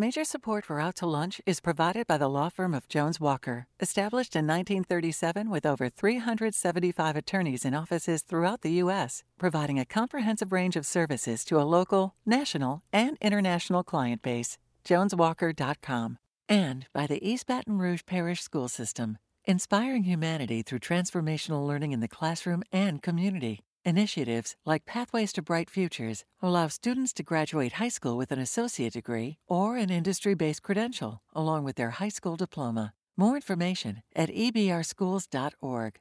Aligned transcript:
Major 0.00 0.22
support 0.22 0.64
for 0.64 0.78
Out 0.78 0.94
to 0.98 1.06
Lunch 1.06 1.40
is 1.44 1.58
provided 1.58 2.06
by 2.06 2.16
the 2.18 2.28
law 2.28 2.50
firm 2.50 2.72
of 2.72 2.86
Jones 2.86 3.18
Walker, 3.18 3.66
established 3.80 4.36
in 4.36 4.46
1937 4.46 5.50
with 5.50 5.66
over 5.66 5.88
375 5.88 7.16
attorneys 7.16 7.64
in 7.64 7.74
offices 7.74 8.22
throughout 8.22 8.60
the 8.60 8.70
U.S., 8.84 9.24
providing 9.40 9.76
a 9.76 9.84
comprehensive 9.84 10.52
range 10.52 10.76
of 10.76 10.86
services 10.86 11.44
to 11.46 11.60
a 11.60 11.66
local, 11.66 12.14
national, 12.24 12.84
and 12.92 13.18
international 13.20 13.82
client 13.82 14.22
base. 14.22 14.56
JonesWalker.com. 14.84 16.18
And 16.48 16.86
by 16.92 17.08
the 17.08 17.28
East 17.28 17.48
Baton 17.48 17.78
Rouge 17.78 18.02
Parish 18.06 18.40
School 18.40 18.68
System, 18.68 19.18
inspiring 19.46 20.04
humanity 20.04 20.62
through 20.62 20.78
transformational 20.78 21.66
learning 21.66 21.90
in 21.90 21.98
the 21.98 22.06
classroom 22.06 22.62
and 22.70 23.02
community. 23.02 23.62
Initiatives 23.84 24.56
like 24.66 24.84
Pathways 24.84 25.32
to 25.32 25.42
Bright 25.42 25.70
Futures 25.70 26.24
allow 26.42 26.68
students 26.68 27.12
to 27.14 27.22
graduate 27.22 27.74
high 27.74 27.88
school 27.88 28.16
with 28.18 28.32
an 28.32 28.38
associate 28.38 28.92
degree 28.92 29.38
or 29.48 29.76
an 29.76 29.88
industry 29.90 30.34
based 30.34 30.62
credential, 30.62 31.20
along 31.34 31.64
with 31.64 31.76
their 31.76 31.90
high 31.90 32.08
school 32.10 32.36
diploma. 32.36 32.92
More 33.16 33.36
information 33.36 34.02
at 34.14 34.28
ebrschools.org. 34.30 35.98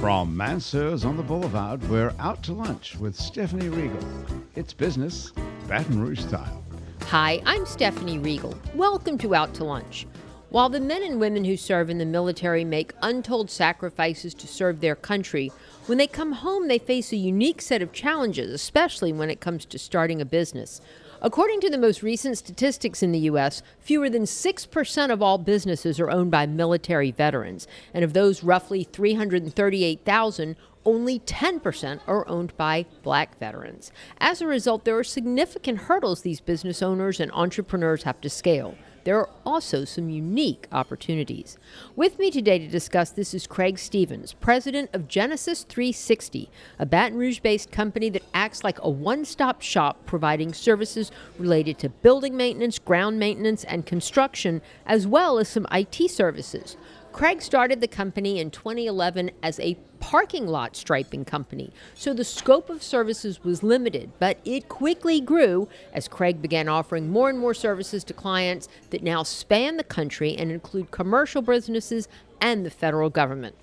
From 0.00 0.36
Mansour's 0.36 1.04
on 1.04 1.16
the 1.16 1.22
Boulevard, 1.22 1.82
we're 1.88 2.12
out 2.18 2.42
to 2.44 2.52
lunch 2.52 2.96
with 2.96 3.16
Stephanie 3.16 3.68
Riegel. 3.68 4.06
It's 4.54 4.72
business, 4.72 5.32
Baton 5.66 6.00
Rouge 6.00 6.20
style. 6.20 6.64
Hi, 7.06 7.42
I'm 7.46 7.66
Stephanie 7.66 8.18
Riegel. 8.18 8.54
Welcome 8.74 9.18
to 9.18 9.34
Out 9.34 9.54
to 9.54 9.64
Lunch. 9.64 10.06
While 10.54 10.68
the 10.68 10.78
men 10.78 11.02
and 11.02 11.18
women 11.18 11.46
who 11.46 11.56
serve 11.56 11.90
in 11.90 11.98
the 11.98 12.06
military 12.06 12.64
make 12.64 12.92
untold 13.02 13.50
sacrifices 13.50 14.34
to 14.34 14.46
serve 14.46 14.78
their 14.78 14.94
country, 14.94 15.50
when 15.86 15.98
they 15.98 16.06
come 16.06 16.30
home, 16.30 16.68
they 16.68 16.78
face 16.78 17.10
a 17.10 17.16
unique 17.16 17.60
set 17.60 17.82
of 17.82 17.92
challenges, 17.92 18.52
especially 18.52 19.12
when 19.12 19.30
it 19.30 19.40
comes 19.40 19.64
to 19.64 19.80
starting 19.80 20.20
a 20.20 20.24
business. 20.24 20.80
According 21.20 21.60
to 21.62 21.70
the 21.70 21.76
most 21.76 22.04
recent 22.04 22.38
statistics 22.38 23.02
in 23.02 23.10
the 23.10 23.18
U.S., 23.30 23.64
fewer 23.80 24.08
than 24.08 24.26
6% 24.26 25.10
of 25.10 25.20
all 25.20 25.38
businesses 25.38 25.98
are 25.98 26.08
owned 26.08 26.30
by 26.30 26.46
military 26.46 27.10
veterans. 27.10 27.66
And 27.92 28.04
of 28.04 28.12
those 28.12 28.44
roughly 28.44 28.84
338,000, 28.84 30.54
only 30.84 31.18
10% 31.18 32.00
are 32.06 32.28
owned 32.28 32.56
by 32.56 32.86
black 33.02 33.36
veterans. 33.40 33.90
As 34.18 34.40
a 34.40 34.46
result, 34.46 34.84
there 34.84 34.96
are 34.96 35.02
significant 35.02 35.78
hurdles 35.78 36.22
these 36.22 36.40
business 36.40 36.80
owners 36.80 37.18
and 37.18 37.32
entrepreneurs 37.32 38.04
have 38.04 38.20
to 38.20 38.30
scale 38.30 38.76
there 39.04 39.18
are 39.18 39.28
also 39.44 39.84
some 39.84 40.08
unique 40.08 40.66
opportunities. 40.72 41.58
With 41.94 42.18
me 42.18 42.30
today 42.30 42.58
to 42.58 42.66
discuss 42.66 43.10
this 43.10 43.34
is 43.34 43.46
Craig 43.46 43.78
Stevens, 43.78 44.32
president 44.32 44.90
of 44.92 45.08
Genesis 45.08 45.62
360, 45.62 46.50
a 46.78 46.86
Baton 46.86 47.18
Rouge 47.18 47.40
based 47.40 47.70
company 47.70 48.08
that 48.10 48.24
acts 48.32 48.64
like 48.64 48.78
a 48.82 48.88
one 48.88 49.24
stop 49.24 49.62
shop 49.62 50.04
providing 50.06 50.52
services 50.52 51.12
related 51.38 51.78
to 51.78 51.90
building 51.90 52.36
maintenance, 52.36 52.78
ground 52.78 53.18
maintenance, 53.18 53.64
and 53.64 53.86
construction, 53.86 54.62
as 54.86 55.06
well 55.06 55.38
as 55.38 55.48
some 55.48 55.66
IT 55.70 56.10
services. 56.10 56.76
Craig 57.14 57.40
started 57.42 57.80
the 57.80 57.86
company 57.86 58.40
in 58.40 58.50
2011 58.50 59.30
as 59.40 59.60
a 59.60 59.78
parking 60.00 60.48
lot 60.48 60.74
striping 60.74 61.24
company, 61.24 61.72
so 61.94 62.12
the 62.12 62.24
scope 62.24 62.68
of 62.68 62.82
services 62.82 63.44
was 63.44 63.62
limited, 63.62 64.10
but 64.18 64.38
it 64.44 64.68
quickly 64.68 65.20
grew 65.20 65.68
as 65.92 66.08
Craig 66.08 66.42
began 66.42 66.68
offering 66.68 67.08
more 67.08 67.30
and 67.30 67.38
more 67.38 67.54
services 67.54 68.02
to 68.02 68.12
clients 68.12 68.66
that 68.90 69.04
now 69.04 69.22
span 69.22 69.76
the 69.76 69.84
country 69.84 70.36
and 70.36 70.50
include 70.50 70.90
commercial 70.90 71.40
businesses 71.40 72.08
and 72.40 72.66
the 72.66 72.70
federal 72.70 73.10
government. 73.10 73.54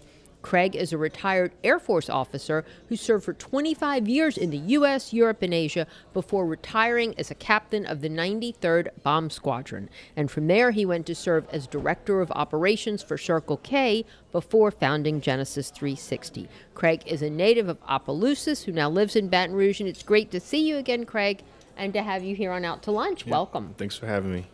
Craig 0.41 0.75
is 0.75 0.91
a 0.91 0.97
retired 0.97 1.51
Air 1.63 1.79
Force 1.79 2.09
officer 2.09 2.65
who 2.89 2.95
served 2.95 3.25
for 3.25 3.33
25 3.33 4.07
years 4.07 4.37
in 4.37 4.49
the 4.49 4.57
U.S., 4.57 5.13
Europe, 5.13 5.41
and 5.41 5.53
Asia 5.53 5.87
before 6.13 6.45
retiring 6.45 7.13
as 7.17 7.31
a 7.31 7.35
captain 7.35 7.85
of 7.85 8.01
the 8.01 8.09
93rd 8.09 8.89
Bomb 9.03 9.29
Squadron. 9.29 9.89
And 10.15 10.29
from 10.29 10.47
there, 10.47 10.71
he 10.71 10.85
went 10.85 11.05
to 11.07 11.15
serve 11.15 11.47
as 11.51 11.67
Director 11.67 12.21
of 12.21 12.31
Operations 12.31 13.03
for 13.03 13.17
Circle 13.17 13.57
K 13.57 14.05
before 14.31 14.71
founding 14.71 15.21
Genesis 15.21 15.69
360. 15.69 16.49
Craig 16.73 17.03
is 17.05 17.21
a 17.21 17.29
native 17.29 17.69
of 17.69 17.77
Opelousas 17.87 18.63
who 18.63 18.71
now 18.71 18.89
lives 18.89 19.15
in 19.15 19.27
Baton 19.27 19.55
Rouge, 19.55 19.79
and 19.79 19.89
it's 19.89 20.03
great 20.03 20.31
to 20.31 20.39
see 20.39 20.67
you 20.67 20.77
again, 20.77 21.05
Craig, 21.05 21.43
and 21.77 21.93
to 21.93 22.03
have 22.03 22.23
you 22.23 22.35
here 22.35 22.51
on 22.51 22.65
Out 22.65 22.83
to 22.83 22.91
Lunch. 22.91 23.25
Yeah, 23.25 23.31
Welcome. 23.31 23.75
Thanks 23.77 23.95
for 23.95 24.07
having 24.07 24.33
me. 24.33 24.45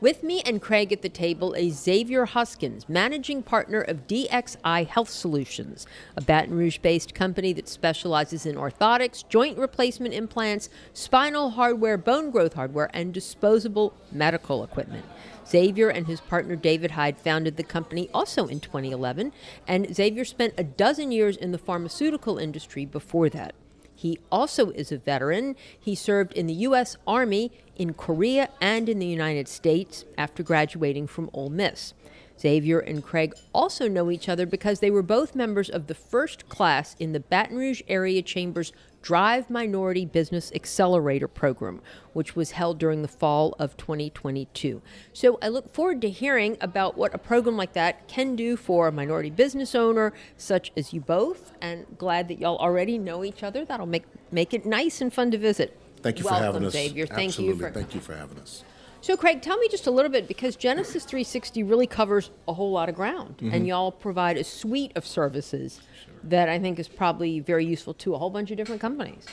With 0.00 0.22
me 0.22 0.42
and 0.42 0.62
Craig 0.62 0.92
at 0.92 1.02
the 1.02 1.08
table 1.08 1.54
is 1.54 1.82
Xavier 1.82 2.24
Hoskins, 2.24 2.88
managing 2.88 3.42
partner 3.42 3.80
of 3.80 4.06
DXI 4.06 4.86
Health 4.86 5.10
Solutions, 5.10 5.88
a 6.16 6.20
Baton 6.20 6.56
Rouge 6.56 6.78
based 6.78 7.16
company 7.16 7.52
that 7.54 7.68
specializes 7.68 8.46
in 8.46 8.54
orthotics, 8.54 9.28
joint 9.28 9.58
replacement 9.58 10.14
implants, 10.14 10.70
spinal 10.92 11.50
hardware, 11.50 11.98
bone 11.98 12.30
growth 12.30 12.54
hardware, 12.54 12.88
and 12.94 13.12
disposable 13.12 13.92
medical 14.12 14.62
equipment. 14.62 15.04
Xavier 15.44 15.88
and 15.88 16.06
his 16.06 16.20
partner 16.20 16.54
David 16.54 16.92
Hyde 16.92 17.18
founded 17.18 17.56
the 17.56 17.64
company 17.64 18.08
also 18.14 18.46
in 18.46 18.60
2011, 18.60 19.32
and 19.66 19.92
Xavier 19.92 20.24
spent 20.24 20.54
a 20.56 20.62
dozen 20.62 21.10
years 21.10 21.36
in 21.36 21.50
the 21.50 21.58
pharmaceutical 21.58 22.38
industry 22.38 22.84
before 22.84 23.28
that. 23.30 23.52
He 23.98 24.20
also 24.30 24.70
is 24.70 24.92
a 24.92 24.96
veteran. 24.96 25.56
He 25.80 25.96
served 25.96 26.32
in 26.34 26.46
the 26.46 26.54
U.S. 26.54 26.96
Army, 27.04 27.50
in 27.74 27.94
Korea, 27.94 28.48
and 28.60 28.88
in 28.88 29.00
the 29.00 29.06
United 29.06 29.48
States 29.48 30.04
after 30.16 30.44
graduating 30.44 31.08
from 31.08 31.28
Ole 31.32 31.50
Miss. 31.50 31.94
Xavier 32.38 32.78
and 32.78 33.02
Craig 33.02 33.34
also 33.52 33.88
know 33.88 34.08
each 34.08 34.28
other 34.28 34.46
because 34.46 34.78
they 34.78 34.92
were 34.92 35.02
both 35.02 35.34
members 35.34 35.68
of 35.68 35.88
the 35.88 35.96
first 35.96 36.48
class 36.48 36.94
in 37.00 37.10
the 37.10 37.18
Baton 37.18 37.56
Rouge 37.56 37.82
Area 37.88 38.22
Chamber's 38.22 38.72
Drive 39.02 39.48
Minority 39.48 40.04
Business 40.04 40.50
Accelerator 40.54 41.28
program, 41.28 41.80
which 42.12 42.34
was 42.34 42.52
held 42.52 42.78
during 42.78 43.02
the 43.02 43.08
fall 43.08 43.54
of 43.58 43.76
2022. 43.76 44.82
So 45.12 45.38
I 45.40 45.48
look 45.48 45.72
forward 45.72 46.00
to 46.02 46.10
hearing 46.10 46.56
about 46.60 46.96
what 46.96 47.14
a 47.14 47.18
program 47.18 47.56
like 47.56 47.72
that 47.74 48.08
can 48.08 48.36
do 48.36 48.56
for 48.56 48.88
a 48.88 48.92
minority 48.92 49.30
business 49.30 49.74
owner 49.74 50.12
such 50.36 50.72
as 50.76 50.92
you 50.92 51.00
both, 51.00 51.52
and 51.60 51.86
glad 51.96 52.28
that 52.28 52.38
y'all 52.38 52.58
already 52.58 52.98
know 52.98 53.24
each 53.24 53.42
other. 53.42 53.64
That'll 53.64 53.86
make 53.86 54.04
make 54.30 54.52
it 54.52 54.66
nice 54.66 55.00
and 55.00 55.12
fun 55.12 55.30
to 55.30 55.38
visit. 55.38 55.78
Thank 56.02 56.18
you 56.18 56.24
Welcome, 56.24 56.40
for 56.40 56.44
having 56.44 56.64
us. 56.66 56.72
Xavier. 56.72 57.06
Thank 57.06 57.30
Absolutely. 57.30 57.54
you 57.54 57.68
for 57.68 57.72
Thank 57.72 57.94
you 57.94 58.00
for 58.00 58.14
having 58.14 58.38
us. 58.38 58.64
So, 59.00 59.16
Craig, 59.16 59.42
tell 59.42 59.56
me 59.58 59.68
just 59.68 59.86
a 59.86 59.90
little 59.90 60.10
bit 60.10 60.26
because 60.28 60.56
Genesis 60.56 61.04
360 61.04 61.62
really 61.62 61.86
covers 61.86 62.30
a 62.46 62.52
whole 62.52 62.72
lot 62.72 62.88
of 62.88 62.94
ground, 62.94 63.36
Mm-hmm. 63.38 63.54
and 63.54 63.66
y'all 63.66 63.92
provide 63.92 64.36
a 64.36 64.44
suite 64.44 64.92
of 64.96 65.06
services 65.06 65.80
that 66.24 66.48
I 66.48 66.58
think 66.58 66.78
is 66.78 66.88
probably 66.88 67.40
very 67.40 67.64
useful 67.64 67.94
to 67.94 68.14
a 68.14 68.18
whole 68.18 68.30
bunch 68.30 68.50
of 68.50 68.56
different 68.56 68.80
companies. 68.80 69.24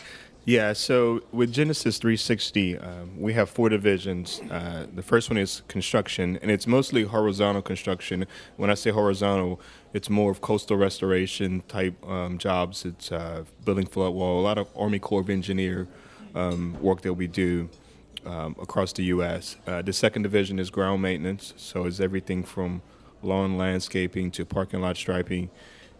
Yeah, 0.47 0.73
so 0.73 1.21
with 1.31 1.51
Genesis 1.51 1.97
360, 1.97 2.77
um, 2.77 3.19
we 3.19 3.33
have 3.33 3.49
four 3.49 3.67
divisions. 3.69 4.41
Uh, 4.51 4.85
the 4.93 5.01
first 5.01 5.27
one 5.31 5.37
is 5.37 5.63
construction, 5.67 6.37
and 6.43 6.51
it's 6.51 6.67
mostly 6.67 7.01
horizontal 7.03 7.63
construction. 7.63 8.27
When 8.57 8.69
I 8.69 8.75
say 8.75 8.91
horizontal, 8.91 9.59
it's 9.91 10.07
more 10.07 10.29
of 10.29 10.41
coastal 10.41 10.77
restoration 10.77 11.63
type 11.67 11.95
um, 12.07 12.37
jobs. 12.37 12.85
It's 12.85 13.11
uh, 13.11 13.45
building 13.63 13.87
flood 13.87 14.13
wall, 14.13 14.39
a 14.39 14.43
lot 14.43 14.59
of 14.59 14.67
Army 14.77 14.99
Corps 14.99 15.21
of 15.21 15.31
Engineer 15.31 15.87
um, 16.35 16.77
work 16.79 17.01
that 17.01 17.13
we 17.13 17.25
do 17.25 17.67
um, 18.25 18.55
across 18.61 18.93
the 18.93 19.03
U.S. 19.05 19.57
Uh, 19.67 19.81
the 19.81 19.93
second 19.93 20.23
division 20.23 20.59
is 20.59 20.69
ground 20.69 21.01
maintenance, 21.01 21.53
so 21.57 21.85
it's 21.85 21.99
everything 21.99 22.43
from 22.43 22.81
lawn 23.21 23.57
landscaping 23.57 24.31
to 24.31 24.45
parking 24.45 24.81
lot 24.81 24.97
striping 24.97 25.49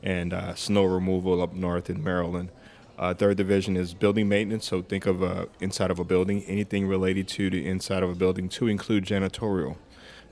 and 0.04 0.34
uh, 0.34 0.54
snow 0.56 0.84
removal 0.86 1.42
up 1.42 1.54
north 1.54 1.90
in 1.90 2.04
Maryland. 2.04 2.50
Uh, 2.98 3.14
third 3.14 3.36
division 3.36 3.76
is 3.76 3.94
building 3.94 4.30
maintenance, 4.30 4.66
so 4.66 4.82
think 4.82 5.06
of 5.06 5.22
uh, 5.22 5.46
inside 5.60 5.92
of 5.92 6.00
a 6.00 6.04
building, 6.04 6.44
anything 6.46 6.88
related 6.88 7.28
to 7.28 7.50
the 7.50 7.68
inside 7.68 8.04
of 8.04 8.10
a 8.10 8.16
building 8.16 8.48
to 8.48 8.68
include 8.68 9.04
janitorial. 9.04 9.76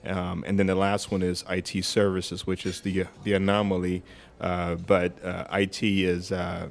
Um, 0.05 0.43
and 0.47 0.59
then 0.59 0.67
the 0.67 0.75
last 0.75 1.11
one 1.11 1.21
is 1.21 1.43
IT 1.49 1.83
services, 1.83 2.45
which 2.45 2.65
is 2.65 2.81
the 2.81 3.05
the 3.23 3.33
anomaly, 3.33 4.03
uh, 4.39 4.75
but 4.75 5.23
uh, 5.23 5.45
IT 5.51 5.81
is 5.83 6.31
uh, 6.31 6.67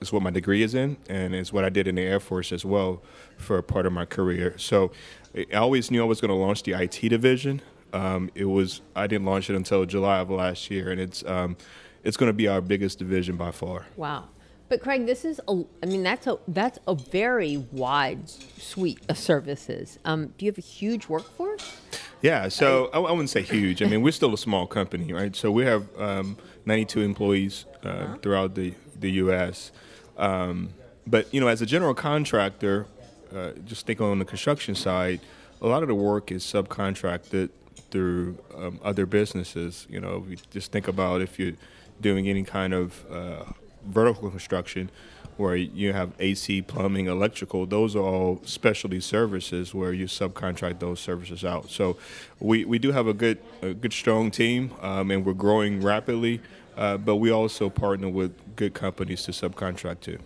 is 0.00 0.12
what 0.12 0.22
my 0.22 0.30
degree 0.30 0.62
is 0.62 0.74
in, 0.74 0.96
and 1.08 1.34
is 1.34 1.52
what 1.52 1.64
I 1.64 1.68
did 1.68 1.86
in 1.86 1.96
the 1.96 2.02
Air 2.02 2.20
Force 2.20 2.52
as 2.52 2.64
well 2.64 3.02
for 3.38 3.58
a 3.58 3.62
part 3.62 3.86
of 3.86 3.92
my 3.92 4.04
career. 4.04 4.54
So 4.58 4.92
I 5.36 5.54
always 5.54 5.90
knew 5.90 6.02
I 6.02 6.06
was 6.06 6.20
going 6.20 6.30
to 6.30 6.34
launch 6.34 6.62
the 6.62 6.72
IT 6.72 7.08
division. 7.08 7.60
Um, 7.92 8.30
it 8.34 8.46
was 8.46 8.80
I 8.96 9.06
didn't 9.06 9.26
launch 9.26 9.50
it 9.50 9.56
until 9.56 9.84
July 9.86 10.18
of 10.18 10.30
last 10.30 10.70
year, 10.70 10.90
and 10.90 11.00
it's 11.00 11.24
um, 11.24 11.56
it's 12.02 12.16
going 12.16 12.28
to 12.28 12.34
be 12.34 12.48
our 12.48 12.60
biggest 12.60 12.98
division 12.98 13.36
by 13.36 13.50
far. 13.50 13.86
Wow. 13.96 14.28
But 14.68 14.80
Craig, 14.80 15.06
this 15.06 15.24
is 15.24 15.40
a, 15.46 15.62
I 15.82 15.86
mean, 15.86 16.02
that's 16.02 16.26
a 16.26 16.38
that's 16.48 16.78
a 16.88 16.94
very 16.94 17.58
wide 17.70 18.28
suite 18.28 19.00
of 19.08 19.18
services. 19.18 19.98
Um, 20.04 20.32
do 20.38 20.46
you 20.46 20.50
have 20.50 20.58
a 20.58 20.62
huge 20.62 21.06
workforce? 21.06 21.76
Yeah, 22.22 22.48
so 22.48 22.88
I, 22.94 22.98
I 22.98 23.10
wouldn't 23.10 23.30
say 23.30 23.42
huge. 23.42 23.82
I 23.82 23.86
mean, 23.86 24.00
we're 24.00 24.12
still 24.12 24.32
a 24.32 24.38
small 24.38 24.66
company, 24.66 25.12
right? 25.12 25.36
So 25.36 25.50
we 25.50 25.64
have 25.66 25.86
um, 26.00 26.38
92 26.64 27.02
employees 27.02 27.66
uh, 27.82 28.16
throughout 28.16 28.54
the 28.54 28.74
the 28.98 29.10
U.S. 29.12 29.70
Um, 30.16 30.70
but 31.06 31.32
you 31.32 31.40
know, 31.40 31.48
as 31.48 31.60
a 31.60 31.66
general 31.66 31.94
contractor, 31.94 32.86
uh, 33.34 33.52
just 33.64 33.86
think 33.86 34.00
on 34.00 34.18
the 34.18 34.24
construction 34.24 34.74
side, 34.74 35.20
a 35.60 35.66
lot 35.66 35.82
of 35.82 35.88
the 35.88 35.94
work 35.94 36.30
is 36.30 36.44
subcontracted 36.44 37.50
through 37.90 38.38
um, 38.56 38.80
other 38.82 39.06
businesses. 39.06 39.86
You 39.88 40.00
know, 40.00 40.24
you 40.28 40.36
just 40.50 40.72
think 40.72 40.88
about 40.88 41.20
if 41.20 41.38
you're 41.38 41.54
doing 42.00 42.28
any 42.28 42.44
kind 42.44 42.74
of 42.74 43.04
uh, 43.10 43.44
vertical 43.86 44.30
construction, 44.30 44.90
where 45.36 45.56
you 45.56 45.92
have 45.92 46.12
AC, 46.20 46.62
plumbing, 46.62 47.06
electrical. 47.06 47.66
Those 47.66 47.96
are 47.96 48.04
all 48.04 48.40
specialty 48.44 49.00
services 49.00 49.74
where 49.74 49.92
you 49.92 50.06
subcontract 50.06 50.78
those 50.78 51.00
services 51.00 51.44
out. 51.44 51.70
So 51.70 51.96
we, 52.38 52.64
we 52.64 52.78
do 52.78 52.92
have 52.92 53.08
a 53.08 53.14
good 53.14 53.38
a 53.62 53.74
good 53.74 53.92
strong 53.92 54.30
team, 54.30 54.72
um, 54.80 55.10
and 55.10 55.24
we're 55.24 55.34
growing 55.34 55.80
rapidly. 55.80 56.40
Uh, 56.76 56.96
but 56.96 57.16
we 57.16 57.30
also 57.30 57.70
partner 57.70 58.08
with 58.08 58.32
good 58.56 58.74
companies 58.74 59.22
to 59.22 59.30
subcontract 59.30 60.00
to. 60.00 60.18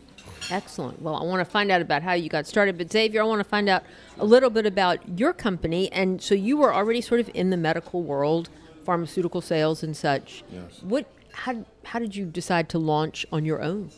Excellent. 0.51 1.01
Well, 1.03 1.17
I 1.17 1.25
want 1.25 1.41
to 1.41 1.45
find 1.45 1.71
out 1.71 1.81
about 1.81 2.03
how 2.03 2.13
you 2.15 2.29
got 2.29 2.47
started, 2.47 2.79
but 2.79 2.91
Xavier, 2.91 3.23
I 3.23 3.25
want 3.25 3.41
to 3.41 3.45
find 3.49 3.69
out 3.69 3.83
a 4.19 4.25
little 4.25 4.51
bit 4.51 4.67
about 4.67 5.19
your 5.19 5.33
company. 5.33 5.91
And 5.93 6.23
so 6.23 6.35
you 6.35 6.57
were 6.57 6.73
already 6.73 7.01
sort 7.01 7.21
of 7.21 7.31
in 7.35 7.51
the 7.51 7.57
medical 7.57 8.03
world, 8.03 8.49
pharmaceutical 8.85 9.41
sales 9.41 9.83
and 9.83 9.97
such. 9.97 10.45
Yes. 10.53 10.83
What? 10.83 11.07
How? 11.33 11.65
How 11.85 11.99
did 11.99 12.17
you 12.17 12.25
decide 12.25 12.69
to 12.71 12.79
launch 12.79 13.25
on 13.31 13.45
your 13.45 13.63
own? 13.63 13.91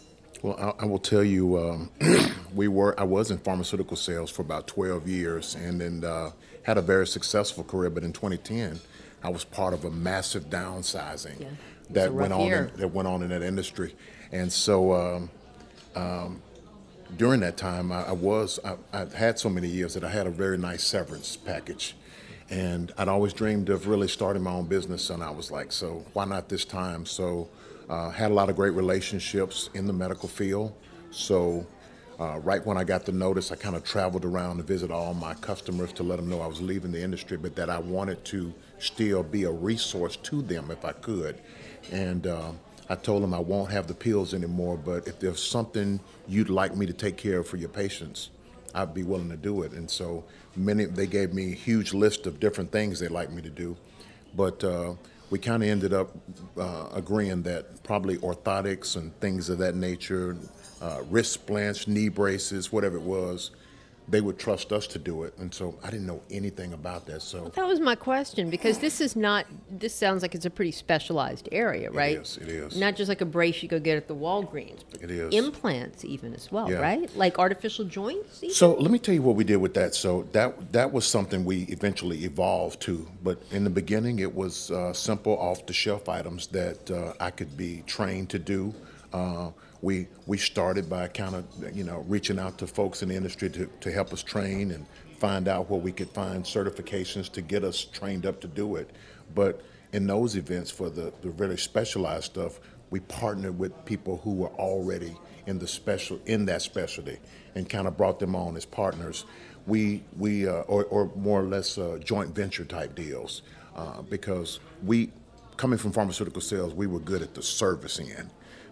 Well, 0.42 0.56
I, 0.80 0.84
I 0.84 0.86
will 0.86 0.98
tell 0.98 1.22
you, 1.24 1.58
um, 1.58 1.90
we 2.54 2.68
were. 2.68 2.98
I 2.98 3.04
was 3.04 3.30
in 3.30 3.38
pharmaceutical 3.38 3.96
sales 3.96 4.30
for 4.30 4.42
about 4.42 4.66
12 4.66 5.08
years, 5.08 5.54
and 5.54 5.80
then 5.80 6.04
uh, 6.04 6.30
had 6.64 6.78
a 6.78 6.82
very 6.82 7.06
successful 7.06 7.64
career. 7.64 7.90
But 7.90 8.04
in 8.04 8.12
2010, 8.12 8.80
I 9.22 9.28
was 9.28 9.44
part 9.44 9.74
of 9.74 9.84
a 9.84 9.90
massive 9.90 10.50
downsizing 10.50 11.40
Yeah. 11.40 11.48
That 11.90 12.12
went 12.12 12.32
on 12.32 12.52
in, 12.52 12.70
that 12.76 12.88
went 12.88 13.08
on 13.08 13.22
in 13.22 13.30
that 13.30 13.42
industry, 13.42 13.94
and 14.32 14.52
so. 14.52 14.92
Um, 14.92 15.30
um, 15.94 16.42
during 17.16 17.40
that 17.40 17.56
time, 17.56 17.92
I, 17.92 18.04
I 18.04 18.12
was 18.12 18.58
I, 18.64 18.76
I 18.92 19.06
had 19.16 19.38
so 19.38 19.48
many 19.48 19.68
years 19.68 19.94
that 19.94 20.04
I 20.04 20.08
had 20.08 20.26
a 20.26 20.30
very 20.30 20.58
nice 20.58 20.84
severance 20.84 21.36
package, 21.36 21.96
and 22.48 22.92
I'd 22.98 23.08
always 23.08 23.32
dreamed 23.32 23.68
of 23.68 23.88
really 23.88 24.08
starting 24.08 24.42
my 24.42 24.52
own 24.52 24.66
business. 24.66 25.10
And 25.10 25.22
I 25.22 25.30
was 25.30 25.50
like, 25.50 25.72
so 25.72 26.04
why 26.12 26.24
not 26.24 26.48
this 26.48 26.64
time? 26.64 27.06
So, 27.06 27.48
uh, 27.88 28.10
had 28.10 28.30
a 28.30 28.34
lot 28.34 28.48
of 28.48 28.56
great 28.56 28.74
relationships 28.74 29.70
in 29.74 29.86
the 29.86 29.92
medical 29.92 30.28
field. 30.28 30.72
So, 31.10 31.66
uh, 32.20 32.38
right 32.40 32.64
when 32.64 32.76
I 32.76 32.84
got 32.84 33.06
the 33.06 33.12
notice, 33.12 33.50
I 33.50 33.56
kind 33.56 33.74
of 33.74 33.82
traveled 33.82 34.24
around 34.24 34.58
to 34.58 34.62
visit 34.62 34.90
all 34.90 35.14
my 35.14 35.34
customers 35.34 35.92
to 35.94 36.02
let 36.02 36.16
them 36.16 36.28
know 36.28 36.40
I 36.40 36.46
was 36.46 36.60
leaving 36.60 36.92
the 36.92 37.02
industry, 37.02 37.36
but 37.36 37.56
that 37.56 37.70
I 37.70 37.78
wanted 37.78 38.24
to 38.26 38.52
still 38.78 39.22
be 39.22 39.44
a 39.44 39.50
resource 39.50 40.16
to 40.16 40.42
them 40.42 40.70
if 40.70 40.84
I 40.84 40.92
could. 40.92 41.40
And 41.90 42.26
uh, 42.26 42.52
I 42.90 42.96
told 42.96 43.22
them 43.22 43.32
I 43.32 43.38
won't 43.38 43.70
have 43.70 43.86
the 43.86 43.94
pills 43.94 44.34
anymore, 44.34 44.76
but 44.76 45.06
if 45.06 45.20
there's 45.20 45.40
something 45.40 46.00
you'd 46.26 46.50
like 46.50 46.76
me 46.76 46.86
to 46.86 46.92
take 46.92 47.16
care 47.16 47.38
of 47.38 47.46
for 47.46 47.56
your 47.56 47.68
patients, 47.68 48.30
I'd 48.74 48.92
be 48.92 49.04
willing 49.04 49.30
to 49.30 49.36
do 49.36 49.62
it. 49.62 49.70
And 49.70 49.88
so 49.88 50.24
many, 50.56 50.86
they 50.86 51.06
gave 51.06 51.32
me 51.32 51.52
a 51.52 51.54
huge 51.54 51.94
list 51.94 52.26
of 52.26 52.40
different 52.40 52.72
things 52.72 52.98
they'd 52.98 53.12
like 53.12 53.30
me 53.30 53.42
to 53.42 53.48
do. 53.48 53.76
But 54.34 54.64
uh, 54.64 54.94
we 55.30 55.38
kind 55.38 55.62
of 55.62 55.68
ended 55.68 55.92
up 55.92 56.10
uh, 56.58 56.88
agreeing 56.92 57.42
that 57.42 57.80
probably 57.84 58.16
orthotics 58.18 58.96
and 58.96 59.18
things 59.20 59.50
of 59.50 59.58
that 59.58 59.76
nature, 59.76 60.36
uh, 60.82 61.02
wrist 61.08 61.32
splints, 61.32 61.86
knee 61.86 62.08
braces, 62.08 62.72
whatever 62.72 62.96
it 62.96 63.02
was, 63.02 63.52
they 64.10 64.20
would 64.20 64.38
trust 64.38 64.72
us 64.72 64.86
to 64.88 64.98
do 64.98 65.22
it. 65.22 65.34
And 65.38 65.52
so 65.54 65.78
I 65.84 65.90
didn't 65.90 66.06
know 66.06 66.20
anything 66.30 66.72
about 66.72 67.06
that. 67.06 67.22
So 67.22 67.50
That 67.54 67.66
was 67.66 67.78
my 67.80 67.94
question 67.94 68.50
because 68.50 68.78
this 68.78 69.00
is 69.00 69.14
not. 69.16 69.46
This 69.70 69.94
sounds 69.94 70.22
like 70.22 70.34
it's 70.34 70.44
a 70.46 70.50
pretty 70.50 70.72
specialized 70.72 71.48
area, 71.52 71.90
right? 71.90 72.18
is, 72.18 72.36
it 72.38 72.48
is. 72.48 72.76
Not 72.76 72.96
just 72.96 73.08
like 73.08 73.20
a 73.20 73.24
brace 73.26 73.62
you 73.62 73.68
go 73.68 73.78
get 73.78 73.96
at 73.96 74.08
the 74.08 74.14
Walgreens, 74.14 74.80
but 74.90 75.02
It 75.02 75.10
is. 75.10 75.32
implants 75.34 76.04
even 76.04 76.34
as 76.34 76.50
well, 76.50 76.70
Yeah. 76.70 76.78
right? 76.78 77.14
Like 77.16 77.38
artificial 77.38 77.84
joints. 77.84 78.42
Even? 78.42 78.54
So 78.54 78.74
let 78.74 78.90
me 78.90 78.98
tell 78.98 79.14
you 79.14 79.22
what 79.22 79.36
we 79.36 79.44
did 79.44 79.56
with 79.56 79.74
that. 79.74 79.94
So 79.94 80.26
that 80.32 80.72
that 80.72 80.92
was 80.92 81.06
something 81.06 81.44
we 81.44 81.62
eventually 81.64 82.24
evolved 82.24 82.80
to. 82.82 83.06
But 83.22 83.40
in 83.52 83.64
the 83.64 83.70
beginning, 83.70 84.18
it 84.18 84.34
was 84.34 84.70
uh, 84.70 84.92
simple, 84.92 85.38
off-the-shelf 85.38 86.08
items 86.08 86.48
that 86.48 86.90
uh, 86.90 87.12
I 87.20 87.30
could 87.30 87.56
be 87.56 87.82
trained 87.86 88.30
to 88.30 88.38
do. 88.38 88.74
Uh, 89.12 89.50
we 89.82 90.06
we 90.26 90.36
started 90.36 90.88
by 90.88 91.08
kind 91.08 91.34
of 91.34 91.76
you 91.76 91.84
know 91.84 92.04
reaching 92.08 92.38
out 92.38 92.58
to 92.58 92.66
folks 92.66 93.02
in 93.02 93.08
the 93.08 93.14
industry 93.14 93.50
to, 93.50 93.66
to 93.80 93.90
help 93.90 94.12
us 94.12 94.22
train 94.22 94.72
and 94.72 94.86
find 95.18 95.48
out 95.48 95.68
where 95.70 95.80
we 95.80 95.92
could 95.92 96.10
find 96.10 96.44
certifications 96.44 97.30
to 97.30 97.42
get 97.42 97.64
us 97.64 97.84
trained 97.84 98.24
up 98.24 98.40
to 98.40 98.48
do 98.48 98.76
it. 98.76 98.90
But 99.34 99.62
in 99.92 100.06
those 100.06 100.36
events 100.36 100.70
for 100.70 100.88
the, 100.88 101.12
the 101.20 101.30
really 101.30 101.56
specialized 101.56 102.24
stuff, 102.24 102.60
we 102.90 103.00
partnered 103.00 103.58
with 103.58 103.84
people 103.84 104.20
who 104.24 104.32
were 104.34 104.48
already 104.48 105.16
in 105.46 105.58
the 105.58 105.66
special 105.66 106.20
in 106.26 106.46
that 106.46 106.62
specialty 106.62 107.18
and 107.54 107.68
kind 107.68 107.86
of 107.86 107.96
brought 107.96 108.18
them 108.18 108.34
on 108.34 108.56
as 108.56 108.64
partners. 108.64 109.24
We 109.66 110.02
we 110.16 110.48
uh, 110.48 110.62
or, 110.62 110.84
or 110.84 111.10
more 111.16 111.40
or 111.40 111.44
less 111.44 111.78
uh, 111.78 111.98
joint 112.02 112.34
venture 112.34 112.64
type 112.64 112.94
deals 112.94 113.42
uh, 113.76 114.02
because 114.02 114.60
we 114.84 115.10
coming 115.56 115.78
from 115.78 115.92
pharmaceutical 115.92 116.40
sales, 116.40 116.74
we 116.74 116.86
were 116.86 117.00
good 117.00 117.20
at 117.20 117.34
the 117.34 117.42
service 117.42 118.00
end. 118.00 118.30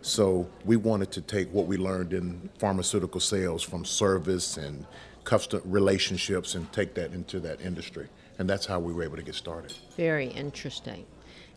So 0.08 0.48
we 0.64 0.76
wanted 0.76 1.10
to 1.12 1.20
take 1.20 1.52
what 1.52 1.66
we 1.66 1.76
learned 1.76 2.12
in 2.12 2.48
pharmaceutical 2.58 3.20
sales 3.20 3.62
from 3.62 3.84
service 3.84 4.56
and 4.56 4.86
customer 5.24 5.62
relationships 5.66 6.54
and 6.54 6.72
take 6.72 6.94
that 6.94 7.12
into 7.12 7.38
that 7.40 7.60
industry. 7.60 8.08
And 8.38 8.48
that's 8.48 8.64
how 8.64 8.78
we 8.78 8.92
were 8.92 9.02
able 9.02 9.16
to 9.16 9.22
get 9.22 9.34
started. 9.34 9.74
Very 9.96 10.28
interesting. 10.28 11.04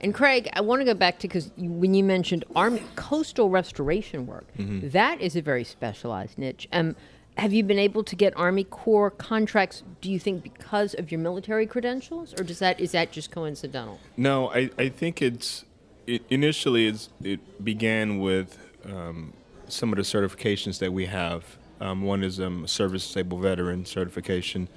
And 0.01 0.13
Craig, 0.13 0.49
I 0.53 0.61
want 0.61 0.81
to 0.81 0.85
go 0.85 0.95
back 0.95 1.19
to 1.19 1.27
because 1.27 1.51
when 1.57 1.93
you 1.93 2.03
mentioned 2.03 2.43
army 2.55 2.83
coastal 2.95 3.49
restoration 3.49 4.25
work, 4.25 4.45
that 4.57 5.21
is 5.21 5.35
a 5.35 5.41
very 5.41 5.63
specialized 5.63 6.37
niche. 6.37 6.67
Um, 6.73 6.95
have 7.37 7.53
you 7.53 7.63
been 7.63 7.79
able 7.79 8.03
to 8.03 8.15
get 8.15 8.35
Army 8.35 8.65
Corps 8.65 9.11
contracts? 9.11 9.83
Do 10.01 10.11
you 10.11 10.19
think 10.19 10.43
because 10.43 10.93
of 10.95 11.11
your 11.11 11.19
military 11.19 11.65
credentials, 11.65 12.33
or 12.37 12.43
does 12.43 12.59
that 12.59 12.79
is 12.79 12.91
that 12.91 13.11
just 13.11 13.31
coincidental? 13.31 13.99
No, 14.17 14.51
I, 14.51 14.69
I 14.77 14.89
think 14.89 15.21
it's 15.21 15.63
it, 16.07 16.23
initially 16.29 16.93
it 17.23 17.63
began 17.63 18.19
with 18.19 18.57
um, 18.85 19.33
some 19.67 19.91
of 19.91 19.97
the 19.97 20.03
certifications 20.03 20.79
that 20.79 20.91
we 20.91 21.05
have. 21.05 21.57
Um, 21.79 22.03
one 22.03 22.23
is 22.23 22.39
um, 22.39 22.67
service 22.67 23.05
disabled 23.07 23.41
veteran 23.41 23.85
certification. 23.85 24.67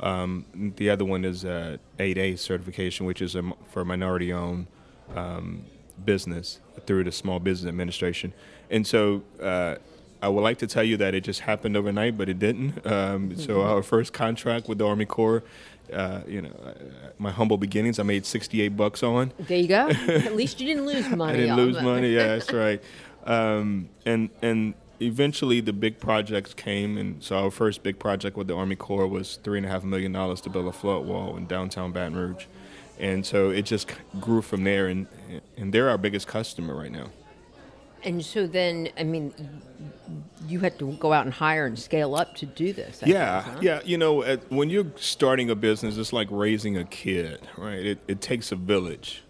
Um, 0.00 0.72
the 0.76 0.90
other 0.90 1.04
one 1.04 1.24
is 1.24 1.44
uh, 1.44 1.76
8A 1.98 2.38
certification, 2.38 3.06
which 3.06 3.22
is 3.22 3.34
a, 3.34 3.38
m- 3.38 3.54
for 3.70 3.84
minority 3.84 4.32
owned 4.32 4.66
um, 5.14 5.64
business 6.04 6.60
through 6.86 7.04
the 7.04 7.12
Small 7.12 7.38
Business 7.38 7.68
Administration. 7.68 8.32
And 8.70 8.86
so 8.86 9.22
uh, 9.40 9.76
I 10.20 10.28
would 10.28 10.42
like 10.42 10.58
to 10.58 10.66
tell 10.66 10.84
you 10.84 10.96
that 10.98 11.14
it 11.14 11.22
just 11.22 11.40
happened 11.40 11.76
overnight, 11.76 12.16
but 12.16 12.28
it 12.28 12.38
didn't. 12.38 12.84
Um, 12.86 13.36
so 13.36 13.62
our 13.62 13.82
first 13.82 14.12
contract 14.12 14.68
with 14.68 14.78
the 14.78 14.86
Army 14.86 15.04
Corps, 15.04 15.42
uh, 15.92 16.20
you 16.26 16.42
know, 16.42 16.50
uh, 16.64 16.72
my 17.18 17.30
humble 17.30 17.56
beginnings, 17.56 17.98
I 17.98 18.02
made 18.02 18.26
68 18.26 18.76
bucks 18.76 19.02
on. 19.02 19.32
There 19.38 19.58
you 19.58 19.68
go. 19.68 19.88
At 20.08 20.34
least 20.36 20.60
you 20.60 20.66
didn't 20.66 20.86
lose 20.86 21.08
money. 21.08 21.32
I 21.32 21.36
didn't 21.36 21.56
lose 21.56 21.80
money. 21.82 22.14
Yeah, 22.14 22.26
that's 22.38 22.52
right. 22.52 22.82
Um, 23.24 23.88
and 24.04 24.30
and 24.40 24.74
eventually 25.00 25.60
the 25.60 25.72
big 25.72 25.98
projects 26.00 26.54
came, 26.54 26.98
and 26.98 27.22
so 27.22 27.44
our 27.44 27.50
first 27.50 27.82
big 27.82 27.98
project 27.98 28.36
with 28.36 28.48
the 28.48 28.56
Army 28.56 28.76
Corps 28.76 29.06
was 29.06 29.36
three 29.42 29.58
and 29.58 29.66
a 29.66 29.70
half 29.70 29.84
million 29.84 30.12
dollars 30.12 30.40
to 30.42 30.50
build 30.50 30.66
a 30.66 30.72
flood 30.72 31.04
wall 31.06 31.36
in 31.36 31.46
downtown 31.46 31.92
Baton 31.92 32.16
Rouge, 32.16 32.46
and 32.98 33.24
so 33.24 33.50
it 33.50 33.62
just 33.62 33.90
grew 34.20 34.42
from 34.42 34.64
there, 34.64 34.86
and 34.86 35.06
and 35.56 35.72
they're 35.72 35.88
our 35.88 35.98
biggest 35.98 36.26
customer 36.26 36.74
right 36.74 36.92
now. 36.92 37.10
And 38.04 38.24
so 38.24 38.46
then, 38.46 38.88
I 38.98 39.04
mean, 39.04 39.32
you 40.48 40.60
had 40.60 40.78
to 40.78 40.92
go 40.92 41.12
out 41.12 41.24
and 41.24 41.34
hire 41.34 41.66
and 41.66 41.78
scale 41.78 42.14
up 42.14 42.34
to 42.36 42.46
do 42.46 42.72
this. 42.72 43.02
I 43.02 43.06
yeah, 43.06 43.14
guess, 43.14 43.44
huh? 43.44 43.58
yeah. 43.62 43.80
You 43.84 43.98
know, 43.98 44.22
at, 44.22 44.50
when 44.50 44.70
you're 44.70 44.92
starting 44.96 45.50
a 45.50 45.54
business, 45.54 45.96
it's 45.96 46.12
like 46.12 46.28
raising 46.30 46.76
a 46.76 46.84
kid, 46.84 47.46
right? 47.56 47.84
It, 47.84 47.98
it 48.08 48.20
takes 48.20 48.52
a 48.52 48.56
village, 48.56 49.22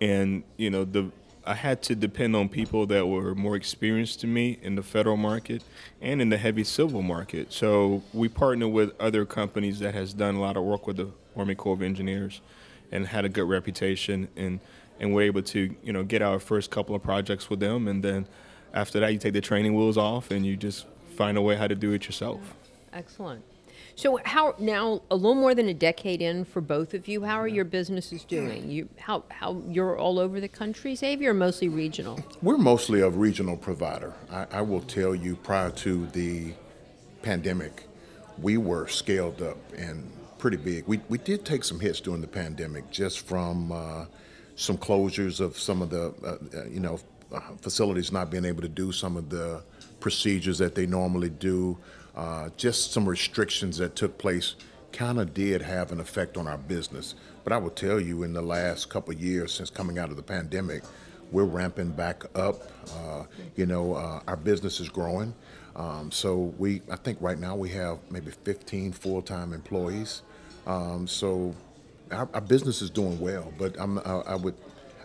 and 0.00 0.42
you 0.56 0.70
know, 0.70 0.84
the 0.84 1.10
I 1.46 1.54
had 1.54 1.80
to 1.82 1.94
depend 1.94 2.34
on 2.34 2.48
people 2.48 2.86
that 2.86 3.06
were 3.06 3.34
more 3.34 3.54
experienced 3.54 4.20
to 4.20 4.26
me 4.26 4.58
in 4.62 4.74
the 4.74 4.82
federal 4.82 5.16
market 5.16 5.62
and 6.02 6.20
in 6.20 6.28
the 6.28 6.38
heavy 6.38 6.64
civil 6.64 7.02
market. 7.02 7.52
So 7.52 8.02
we 8.12 8.28
partner 8.28 8.66
with 8.66 9.00
other 9.00 9.24
companies 9.24 9.78
that 9.78 9.94
has 9.94 10.12
done 10.12 10.34
a 10.34 10.40
lot 10.40 10.56
of 10.56 10.64
work 10.64 10.88
with 10.88 10.96
the 10.96 11.10
Army 11.36 11.54
Corps 11.54 11.74
of 11.74 11.82
Engineers, 11.82 12.40
and 12.90 13.06
had 13.06 13.24
a 13.24 13.28
good 13.28 13.48
reputation, 13.48 14.28
and 14.36 14.60
and 15.00 15.14
we're 15.14 15.22
able 15.22 15.42
to 15.42 15.74
you 15.82 15.92
know 15.92 16.02
get 16.02 16.22
our 16.22 16.38
first 16.38 16.70
couple 16.70 16.94
of 16.94 17.02
projects 17.02 17.50
with 17.50 17.60
them, 17.60 17.88
and 17.88 18.02
then 18.02 18.26
after 18.74 19.00
that, 19.00 19.12
you 19.12 19.18
take 19.18 19.32
the 19.32 19.40
training 19.40 19.74
wheels 19.74 19.96
off, 19.96 20.30
and 20.30 20.44
you 20.44 20.56
just 20.56 20.86
find 21.16 21.38
a 21.38 21.42
way 21.42 21.56
how 21.56 21.66
to 21.66 21.74
do 21.74 21.92
it 21.92 22.06
yourself. 22.06 22.54
Excellent. 22.92 23.42
So 23.94 24.18
how 24.24 24.54
now 24.58 25.00
a 25.10 25.16
little 25.16 25.34
more 25.34 25.54
than 25.54 25.68
a 25.68 25.74
decade 25.74 26.20
in 26.20 26.44
for 26.44 26.60
both 26.60 26.92
of 26.92 27.08
you, 27.08 27.24
how 27.24 27.40
are 27.40 27.48
your 27.48 27.64
businesses 27.64 28.24
doing? 28.24 28.70
You 28.70 28.88
how 28.98 29.24
how 29.30 29.62
you're 29.68 29.98
all 29.98 30.18
over 30.18 30.40
the 30.40 30.48
country, 30.48 30.94
Xavier, 30.94 31.30
or 31.30 31.34
mostly 31.34 31.68
regional? 31.68 32.22
We're 32.42 32.58
mostly 32.58 33.00
a 33.00 33.08
regional 33.08 33.56
provider. 33.56 34.12
I, 34.30 34.46
I 34.52 34.62
will 34.62 34.82
tell 34.82 35.14
you, 35.14 35.36
prior 35.36 35.70
to 35.70 36.06
the 36.08 36.52
pandemic, 37.22 37.84
we 38.38 38.58
were 38.58 38.86
scaled 38.86 39.40
up 39.40 39.56
and 39.76 40.10
pretty 40.38 40.58
big. 40.58 40.86
We, 40.86 41.00
we 41.08 41.18
did 41.18 41.46
take 41.46 41.64
some 41.64 41.80
hits 41.80 42.00
during 42.00 42.20
the 42.20 42.28
pandemic, 42.28 42.90
just 42.90 43.20
from 43.20 43.72
uh, 43.72 44.04
some 44.56 44.76
closures 44.76 45.40
of 45.40 45.58
some 45.58 45.82
of 45.82 45.90
the, 45.90 46.12
uh, 46.24 46.58
uh, 46.58 46.64
you 46.66 46.80
know, 46.80 46.98
uh, 47.32 47.40
facilities 47.60 48.10
not 48.10 48.30
being 48.30 48.44
able 48.44 48.62
to 48.62 48.68
do 48.68 48.90
some 48.90 49.16
of 49.16 49.28
the 49.28 49.62
procedures 50.00 50.58
that 50.58 50.74
they 50.74 50.86
normally 50.86 51.30
do. 51.30 51.76
Uh, 52.14 52.48
just 52.56 52.92
some 52.92 53.06
restrictions 53.06 53.76
that 53.76 53.94
took 53.94 54.16
place 54.16 54.54
kind 54.92 55.20
of 55.20 55.34
did 55.34 55.60
have 55.60 55.92
an 55.92 56.00
effect 56.00 56.36
on 56.36 56.46
our 56.46 56.56
business. 56.56 57.14
But 57.44 57.52
I 57.52 57.58
will 57.58 57.70
tell 57.70 58.00
you, 58.00 58.22
in 58.22 58.32
the 58.32 58.42
last 58.42 58.88
couple 58.88 59.12
years 59.14 59.52
since 59.52 59.68
coming 59.68 59.98
out 59.98 60.10
of 60.10 60.16
the 60.16 60.22
pandemic, 60.22 60.82
we're 61.30 61.44
ramping 61.44 61.90
back 61.90 62.24
up. 62.34 62.62
Uh, 62.96 63.24
you 63.56 63.66
know, 63.66 63.94
uh, 63.94 64.20
our 64.26 64.36
business 64.36 64.80
is 64.80 64.88
growing. 64.88 65.34
Um, 65.74 66.10
so 66.10 66.54
we, 66.58 66.80
I 66.90 66.96
think 66.96 67.18
right 67.20 67.38
now 67.38 67.54
we 67.54 67.68
have 67.70 67.98
maybe 68.10 68.30
15 68.30 68.92
full-time 68.92 69.52
employees. 69.52 70.22
Um, 70.66 71.06
so 71.06 71.54
our, 72.10 72.28
our, 72.34 72.40
business 72.40 72.82
is 72.82 72.90
doing 72.90 73.18
well, 73.20 73.52
but 73.58 73.78
I, 73.78 73.84
I 73.84 74.36
would 74.36 74.54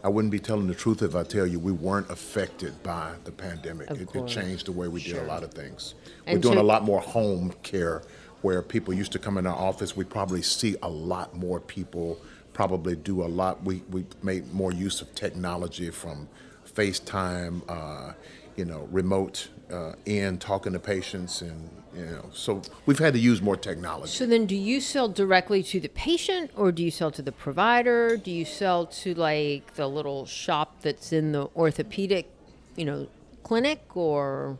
I 0.03 0.09
wouldn't 0.09 0.31
be 0.31 0.39
telling 0.39 0.67
the 0.67 0.75
truth 0.75 1.03
if 1.03 1.15
I 1.15 1.23
tell 1.23 1.45
you 1.45 1.59
we 1.59 1.71
weren't 1.71 2.09
affected 2.09 2.81
by 2.81 3.13
the 3.23 3.31
pandemic. 3.31 3.89
It, 3.91 4.09
it, 4.15 4.27
changed 4.27 4.65
the 4.65 4.71
way 4.71 4.87
we 4.87 4.99
sure. 4.99 5.19
did 5.19 5.23
a 5.23 5.27
lot 5.27 5.43
of 5.43 5.53
things. 5.53 5.93
And 6.25 6.37
We're 6.37 6.41
doing 6.41 6.55
so, 6.55 6.61
a 6.61 6.63
lot 6.63 6.83
more 6.83 7.01
home 7.01 7.53
care 7.61 8.01
where 8.41 8.63
people 8.63 8.93
used 8.93 9.11
to 9.11 9.19
come 9.19 9.37
in 9.37 9.45
our 9.45 9.55
office. 9.55 9.95
We 9.95 10.03
probably 10.03 10.41
see 10.41 10.75
a 10.81 10.89
lot 10.89 11.35
more 11.35 11.59
people 11.59 12.19
probably 12.53 12.95
do 12.95 13.23
a 13.23 13.27
lot. 13.27 13.63
We, 13.63 13.83
we 13.91 14.05
made 14.23 14.51
more 14.53 14.71
use 14.71 15.01
of 15.01 15.13
technology 15.13 15.91
from 15.91 16.27
FaceTime, 16.65 17.61
uh, 17.69 18.13
you 18.55 18.65
know, 18.65 18.87
remote 18.91 19.49
uh, 19.71 19.93
in 20.05 20.37
talking 20.37 20.73
to 20.73 20.79
patients 20.79 21.41
and 21.41 21.69
you 21.95 22.05
know 22.05 22.25
so 22.33 22.61
we've 22.85 22.99
had 22.99 23.13
to 23.13 23.19
use 23.19 23.41
more 23.41 23.57
technology. 23.57 24.11
So 24.11 24.25
then 24.25 24.45
do 24.45 24.55
you 24.55 24.79
sell 24.79 25.09
directly 25.09 25.63
to 25.63 25.79
the 25.79 25.89
patient 25.89 26.51
or 26.55 26.71
do 26.71 26.83
you 26.83 26.91
sell 26.91 27.11
to 27.11 27.21
the 27.21 27.31
provider? 27.31 28.17
Do 28.17 28.31
you 28.31 28.45
sell 28.45 28.85
to 28.85 29.13
like 29.13 29.73
the 29.75 29.87
little 29.87 30.25
shop 30.25 30.81
that's 30.81 31.11
in 31.11 31.31
the 31.31 31.49
orthopedic 31.55 32.29
you 32.75 32.85
know 32.85 33.07
clinic 33.43 33.97
or 33.97 34.57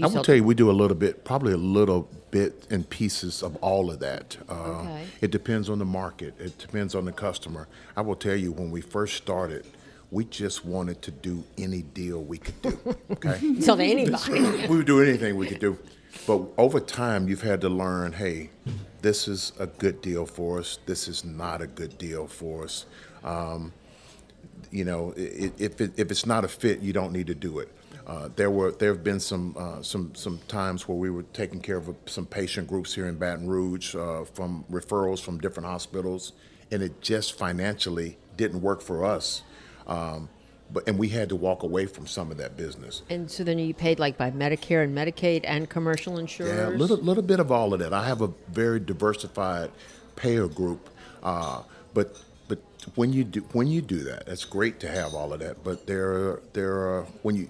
i 0.00 0.06
will 0.06 0.22
tell 0.22 0.36
you 0.36 0.44
we 0.44 0.54
do 0.54 0.70
a 0.70 0.72
little 0.72 0.96
bit 0.96 1.24
probably 1.24 1.52
a 1.52 1.56
little 1.56 2.08
bit 2.32 2.66
in 2.70 2.82
pieces 2.82 3.42
of 3.42 3.54
all 3.56 3.90
of 3.90 4.00
that. 4.00 4.36
Uh, 4.48 4.80
okay. 4.80 5.06
it 5.20 5.30
depends 5.30 5.70
on 5.70 5.78
the 5.78 5.84
market. 5.84 6.34
It 6.40 6.58
depends 6.58 6.96
on 6.96 7.04
the 7.04 7.12
customer. 7.12 7.68
I 7.96 8.00
will 8.00 8.16
tell 8.16 8.34
you 8.34 8.50
when 8.50 8.72
we 8.72 8.80
first 8.80 9.16
started 9.16 9.64
we 10.12 10.26
just 10.26 10.64
wanted 10.64 11.00
to 11.00 11.10
do 11.10 11.42
any 11.56 11.80
deal 11.80 12.22
we 12.22 12.36
could 12.36 12.60
do. 12.60 12.96
Okay. 13.10 13.54
so 13.60 13.74
to 13.74 13.82
anybody. 13.82 14.66
we 14.68 14.76
would 14.76 14.86
do 14.86 15.00
anything 15.00 15.36
we 15.36 15.46
could 15.48 15.58
do. 15.58 15.78
But 16.26 16.42
over 16.58 16.78
time, 16.78 17.28
you've 17.28 17.42
had 17.42 17.62
to 17.62 17.70
learn 17.70 18.12
hey, 18.12 18.50
this 19.00 19.26
is 19.26 19.52
a 19.58 19.66
good 19.66 20.02
deal 20.02 20.26
for 20.26 20.60
us. 20.60 20.78
This 20.84 21.08
is 21.08 21.24
not 21.24 21.62
a 21.62 21.66
good 21.66 21.96
deal 21.96 22.26
for 22.26 22.64
us. 22.64 22.84
Um, 23.24 23.72
you 24.70 24.84
know, 24.84 25.14
if, 25.16 25.80
it, 25.80 25.92
if 25.96 26.10
it's 26.10 26.26
not 26.26 26.44
a 26.44 26.48
fit, 26.48 26.80
you 26.80 26.92
don't 26.92 27.12
need 27.12 27.26
to 27.28 27.34
do 27.34 27.58
it. 27.58 27.74
Uh, 28.06 28.28
there 28.36 28.50
were 28.50 28.72
there 28.72 28.92
have 28.92 29.04
been 29.04 29.20
some 29.20 29.56
uh, 29.56 29.80
some 29.80 30.12
some 30.14 30.38
times 30.48 30.88
where 30.88 30.98
we 30.98 31.08
were 31.08 31.22
taking 31.32 31.60
care 31.60 31.76
of 31.76 31.94
some 32.06 32.26
patient 32.26 32.66
groups 32.66 32.92
here 32.94 33.06
in 33.06 33.14
Baton 33.16 33.46
Rouge 33.46 33.94
uh, 33.94 34.24
from 34.24 34.64
referrals 34.70 35.20
from 35.20 35.38
different 35.38 35.68
hospitals, 35.68 36.32
and 36.72 36.82
it 36.82 37.00
just 37.00 37.38
financially 37.38 38.18
didn't 38.36 38.60
work 38.60 38.82
for 38.82 39.04
us. 39.04 39.42
Um, 39.86 40.28
but 40.72 40.88
and 40.88 40.98
we 40.98 41.08
had 41.08 41.28
to 41.28 41.36
walk 41.36 41.62
away 41.62 41.86
from 41.86 42.06
some 42.06 42.30
of 42.30 42.38
that 42.38 42.56
business. 42.56 43.02
And 43.10 43.30
so 43.30 43.44
then 43.44 43.58
you 43.58 43.74
paid 43.74 43.98
like 43.98 44.16
by 44.16 44.30
Medicare 44.30 44.84
and 44.84 44.96
Medicaid 44.96 45.42
and 45.44 45.68
commercial 45.68 46.18
insurance. 46.18 46.56
Yeah, 46.56 46.68
a 46.68 46.78
little 46.78 46.96
little 46.96 47.22
bit 47.22 47.40
of 47.40 47.52
all 47.52 47.74
of 47.74 47.80
that. 47.80 47.92
I 47.92 48.06
have 48.06 48.22
a 48.22 48.30
very 48.48 48.80
diversified 48.80 49.70
payer 50.16 50.48
group, 50.48 50.88
uh, 51.22 51.62
but 51.94 52.22
but 52.48 52.58
when 52.94 53.12
you 53.12 53.24
do 53.24 53.40
when 53.52 53.66
you 53.68 53.82
do 53.82 53.98
that, 54.04 54.24
it's 54.26 54.44
great 54.44 54.80
to 54.80 54.88
have 54.88 55.14
all 55.14 55.32
of 55.32 55.40
that. 55.40 55.62
But 55.62 55.86
there 55.86 56.10
are, 56.12 56.42
there 56.52 56.72
are 56.72 57.02
when 57.22 57.36
you 57.36 57.48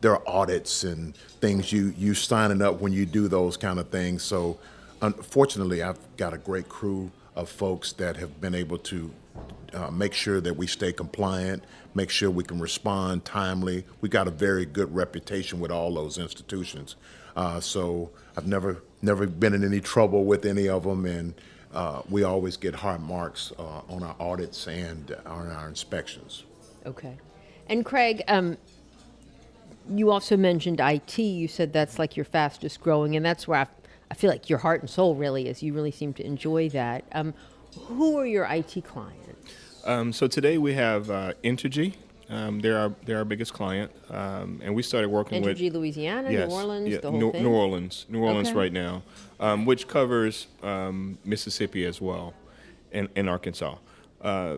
there 0.00 0.12
are 0.12 0.22
audits 0.26 0.84
and 0.84 1.14
things 1.40 1.72
you 1.72 1.94
you 1.96 2.14
signing 2.14 2.62
up 2.62 2.80
when 2.80 2.92
you 2.92 3.06
do 3.06 3.28
those 3.28 3.56
kind 3.56 3.78
of 3.78 3.88
things. 3.90 4.22
So 4.22 4.58
unfortunately, 5.02 5.82
I've 5.82 5.98
got 6.16 6.32
a 6.32 6.38
great 6.38 6.68
crew 6.68 7.10
of 7.34 7.50
folks 7.50 7.92
that 7.94 8.16
have 8.16 8.40
been 8.40 8.54
able 8.54 8.78
to 8.78 9.10
uh, 9.74 9.90
make 9.90 10.14
sure 10.14 10.40
that 10.40 10.56
we 10.56 10.66
stay 10.66 10.92
compliant, 10.92 11.64
make 11.94 12.10
sure 12.10 12.30
we 12.30 12.44
can 12.44 12.58
respond 12.58 13.24
timely. 13.24 13.84
We 14.00 14.08
got 14.08 14.28
a 14.28 14.30
very 14.30 14.64
good 14.64 14.94
reputation 14.94 15.60
with 15.60 15.70
all 15.70 15.94
those 15.94 16.18
institutions. 16.18 16.96
Uh, 17.36 17.60
so 17.60 18.10
I've 18.36 18.46
never 18.46 18.82
never 19.02 19.26
been 19.26 19.54
in 19.54 19.62
any 19.62 19.80
trouble 19.80 20.24
with 20.24 20.46
any 20.46 20.68
of 20.68 20.84
them, 20.84 21.04
and 21.04 21.34
uh, 21.72 22.02
we 22.08 22.24
always 22.24 22.56
get 22.56 22.74
high 22.74 22.96
marks 22.96 23.52
uh, 23.58 23.82
on 23.88 24.02
our 24.02 24.16
audits 24.18 24.66
and 24.66 25.14
on 25.26 25.50
our 25.50 25.68
inspections. 25.68 26.44
Okay, 26.86 27.16
and 27.68 27.84
Craig. 27.84 28.22
Um, 28.28 28.56
you 29.88 30.10
also 30.10 30.36
mentioned 30.36 30.80
IT. 30.80 31.18
You 31.18 31.46
said 31.46 31.72
that's 31.72 31.98
like 31.98 32.16
your 32.16 32.24
fastest 32.24 32.80
growing, 32.80 33.16
and 33.16 33.24
that's 33.24 33.46
where 33.46 33.60
I, 33.60 33.66
I 34.10 34.14
feel 34.14 34.30
like 34.30 34.48
your 34.48 34.58
heart 34.58 34.80
and 34.80 34.90
soul 34.90 35.14
really 35.14 35.48
is. 35.48 35.62
You 35.62 35.74
really 35.74 35.90
seem 35.90 36.12
to 36.14 36.26
enjoy 36.26 36.68
that. 36.70 37.04
Um, 37.12 37.34
who 37.76 38.18
are 38.18 38.26
your 38.26 38.44
IT 38.44 38.84
clients? 38.84 39.26
Um, 39.84 40.12
so 40.12 40.26
today 40.26 40.58
we 40.58 40.74
have 40.74 41.10
uh, 41.10 41.32
Entergy. 41.44 41.94
Um, 42.28 42.58
they're 42.58 42.76
our 42.76 42.92
they're 43.04 43.18
our 43.18 43.24
biggest 43.24 43.52
client, 43.52 43.92
um, 44.10 44.60
and 44.64 44.74
we 44.74 44.82
started 44.82 45.08
working 45.08 45.42
Entergy, 45.42 45.46
with 45.46 45.58
Entergy, 45.58 45.72
Louisiana, 45.72 46.32
yes, 46.32 46.48
New 46.48 46.56
Orleans, 46.56 46.88
yeah, 46.88 46.98
the 46.98 47.10
whole 47.12 47.20
New, 47.20 47.30
thing. 47.30 47.42
New 47.44 47.52
Orleans, 47.52 48.06
New 48.08 48.24
Orleans 48.24 48.48
okay. 48.48 48.58
right 48.58 48.72
now, 48.72 49.02
um, 49.38 49.64
which 49.64 49.86
covers 49.86 50.48
um, 50.64 51.18
Mississippi 51.24 51.84
as 51.84 52.00
well, 52.00 52.34
and, 52.90 53.08
and 53.14 53.30
Arkansas. 53.30 53.76
Uh, 54.20 54.56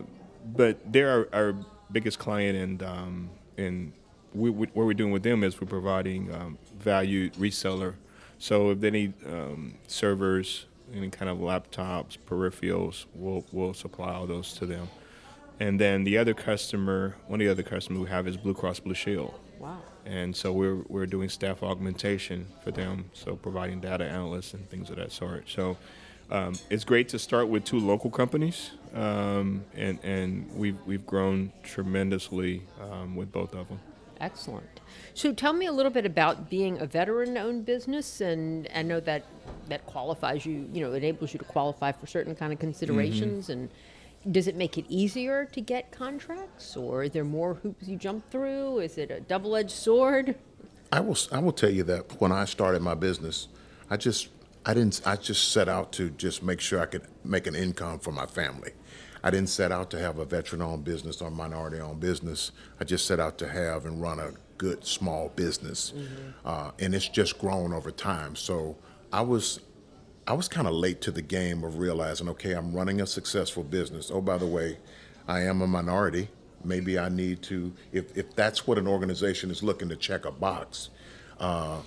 but 0.55 0.79
they're 0.91 1.11
our, 1.11 1.29
our, 1.31 1.55
biggest 1.91 2.17
client, 2.17 2.57
and 2.57 2.81
um, 2.83 3.29
and 3.57 3.93
we, 4.33 4.49
we, 4.49 4.65
what 4.67 4.85
we're 4.87 4.93
doing 4.95 5.11
with 5.11 5.23
them 5.23 5.43
is 5.43 5.61
we're 5.61 5.67
providing 5.67 6.33
um, 6.33 6.57
valued 6.79 7.33
reseller. 7.33 7.93
So 8.39 8.71
if 8.71 8.79
they 8.79 8.89
need 8.89 9.13
servers, 9.87 10.65
any 10.93 11.09
kind 11.09 11.29
of 11.29 11.37
laptops, 11.37 12.17
peripherals, 12.17 13.05
we'll, 13.13 13.45
we'll 13.51 13.73
supply 13.73 14.13
all 14.13 14.27
those 14.27 14.53
to 14.53 14.65
them. 14.65 14.89
And 15.59 15.79
then 15.79 16.03
the 16.03 16.17
other 16.17 16.33
customer, 16.33 17.15
one 17.27 17.41
of 17.41 17.45
the 17.45 17.51
other 17.51 17.63
customers 17.63 18.01
we 18.01 18.09
have 18.09 18.27
is 18.27 18.37
Blue 18.37 18.53
Cross 18.53 18.79
Blue 18.81 18.93
Shield. 18.93 19.33
Wow. 19.59 19.77
And 20.05 20.35
so 20.35 20.51
we're, 20.53 20.77
we're 20.87 21.05
doing 21.05 21.29
staff 21.29 21.61
augmentation 21.61 22.47
for 22.63 22.71
them, 22.71 23.11
so 23.13 23.35
providing 23.35 23.81
data 23.81 24.05
analysts 24.05 24.53
and 24.53 24.67
things 24.69 24.89
of 24.89 24.95
that 24.95 25.11
sort. 25.11 25.49
So 25.49 25.77
um, 26.31 26.53
it's 26.69 26.83
great 26.85 27.09
to 27.09 27.19
start 27.19 27.49
with 27.49 27.65
two 27.65 27.79
local 27.79 28.09
companies, 28.09 28.71
um, 28.93 29.65
and, 29.75 29.99
and 30.03 30.49
we've, 30.55 30.77
we've 30.85 31.05
grown 31.05 31.51
tremendously 31.63 32.63
um, 32.79 33.15
with 33.15 33.31
both 33.31 33.53
of 33.53 33.67
them. 33.67 33.79
Excellent. 34.21 34.81
So 35.13 35.33
tell 35.33 35.53
me 35.53 35.65
a 35.65 35.71
little 35.71 35.91
bit 35.91 36.05
about 36.05 36.49
being 36.49 36.79
a 36.81 36.85
veteran-owned 36.85 37.65
business, 37.65 38.21
and 38.21 38.67
I 38.75 38.81
know 38.81 38.99
that 39.01 39.23
that 39.69 39.85
qualifies 39.85 40.45
you, 40.45 40.69
you 40.73 40.81
know, 40.81 40.93
enables 40.93 41.33
you 41.33 41.39
to 41.39 41.45
qualify 41.45 41.91
for 41.91 42.07
certain 42.07 42.35
kind 42.35 42.51
of 42.51 42.59
considerations. 42.59 43.45
Mm-hmm. 43.45 43.69
And 44.25 44.33
does 44.33 44.47
it 44.47 44.55
make 44.55 44.77
it 44.77 44.85
easier 44.89 45.45
to 45.45 45.61
get 45.61 45.91
contracts, 45.91 46.75
or 46.75 47.03
is 47.03 47.11
there 47.11 47.23
more 47.23 47.53
hoops 47.55 47.87
you 47.87 47.95
jump 47.95 48.29
through? 48.31 48.79
Is 48.79 48.97
it 48.97 49.11
a 49.11 49.21
double-edged 49.21 49.71
sword? 49.71 50.35
I 50.91 50.99
will. 50.99 51.17
I 51.31 51.39
will 51.39 51.51
tell 51.51 51.69
you 51.69 51.83
that 51.83 52.19
when 52.19 52.31
I 52.31 52.45
started 52.45 52.81
my 52.81 52.95
business, 52.95 53.47
I 53.89 53.97
just 53.97 54.29
I 54.69 54.75
didn't. 54.75 55.01
I 55.03 55.15
just 55.15 55.51
set 55.51 55.67
out 55.67 55.91
to 55.93 56.11
just 56.11 56.43
make 56.43 56.61
sure 56.61 56.79
I 56.79 56.85
could 56.85 57.07
make 57.23 57.47
an 57.47 57.55
income 57.55 57.97
for 57.97 58.11
my 58.11 58.27
family. 58.27 58.73
I 59.23 59.31
didn't 59.31 59.49
set 59.49 59.71
out 59.71 59.89
to 59.89 59.99
have 59.99 60.19
a 60.19 60.25
veteran 60.25 60.61
owned 60.61 60.83
business 60.83 61.23
or 61.23 61.31
minority 61.31 61.79
owned 61.79 61.99
business. 61.99 62.51
I 62.79 62.83
just 62.83 63.07
set 63.07 63.19
out 63.19 63.39
to 63.39 63.49
have 63.49 63.87
and 63.87 63.99
run 63.99 64.19
a 64.19 64.33
good 64.59 64.85
small 64.85 65.29
business. 65.29 65.91
Mm-hmm. 65.95 66.29
Uh, 66.45 66.69
and 66.77 66.93
it's 66.93 67.09
just 67.09 67.39
grown 67.39 67.73
over 67.73 67.89
time. 67.89 68.35
So 68.35 68.77
I 69.11 69.21
was. 69.21 69.59
I 70.27 70.33
was 70.33 70.47
kind 70.47 70.67
of 70.67 70.75
late 70.75 71.01
to 71.01 71.11
the 71.11 71.23
game 71.23 71.63
of 71.63 71.79
realizing, 71.79 72.29
okay, 72.29 72.51
I'm 72.51 72.71
running 72.71 73.01
a 73.01 73.07
successful 73.07 73.63
business. 73.63 74.11
Oh, 74.13 74.21
by 74.21 74.37
the 74.37 74.45
way, 74.45 74.77
I 75.27 75.39
am 75.41 75.63
a 75.63 75.67
minority. 75.67 76.27
Maybe 76.63 76.99
I 76.99 77.09
need 77.09 77.41
to, 77.43 77.73
if, 77.91 78.15
if 78.15 78.35
that's 78.35 78.67
what 78.67 78.77
an 78.77 78.87
organization 78.87 79.49
is 79.49 79.63
looking 79.63 79.89
to 79.89 79.95
check 79.95 80.25
a 80.25 80.31
box 80.31 80.91
uh, 81.39 81.81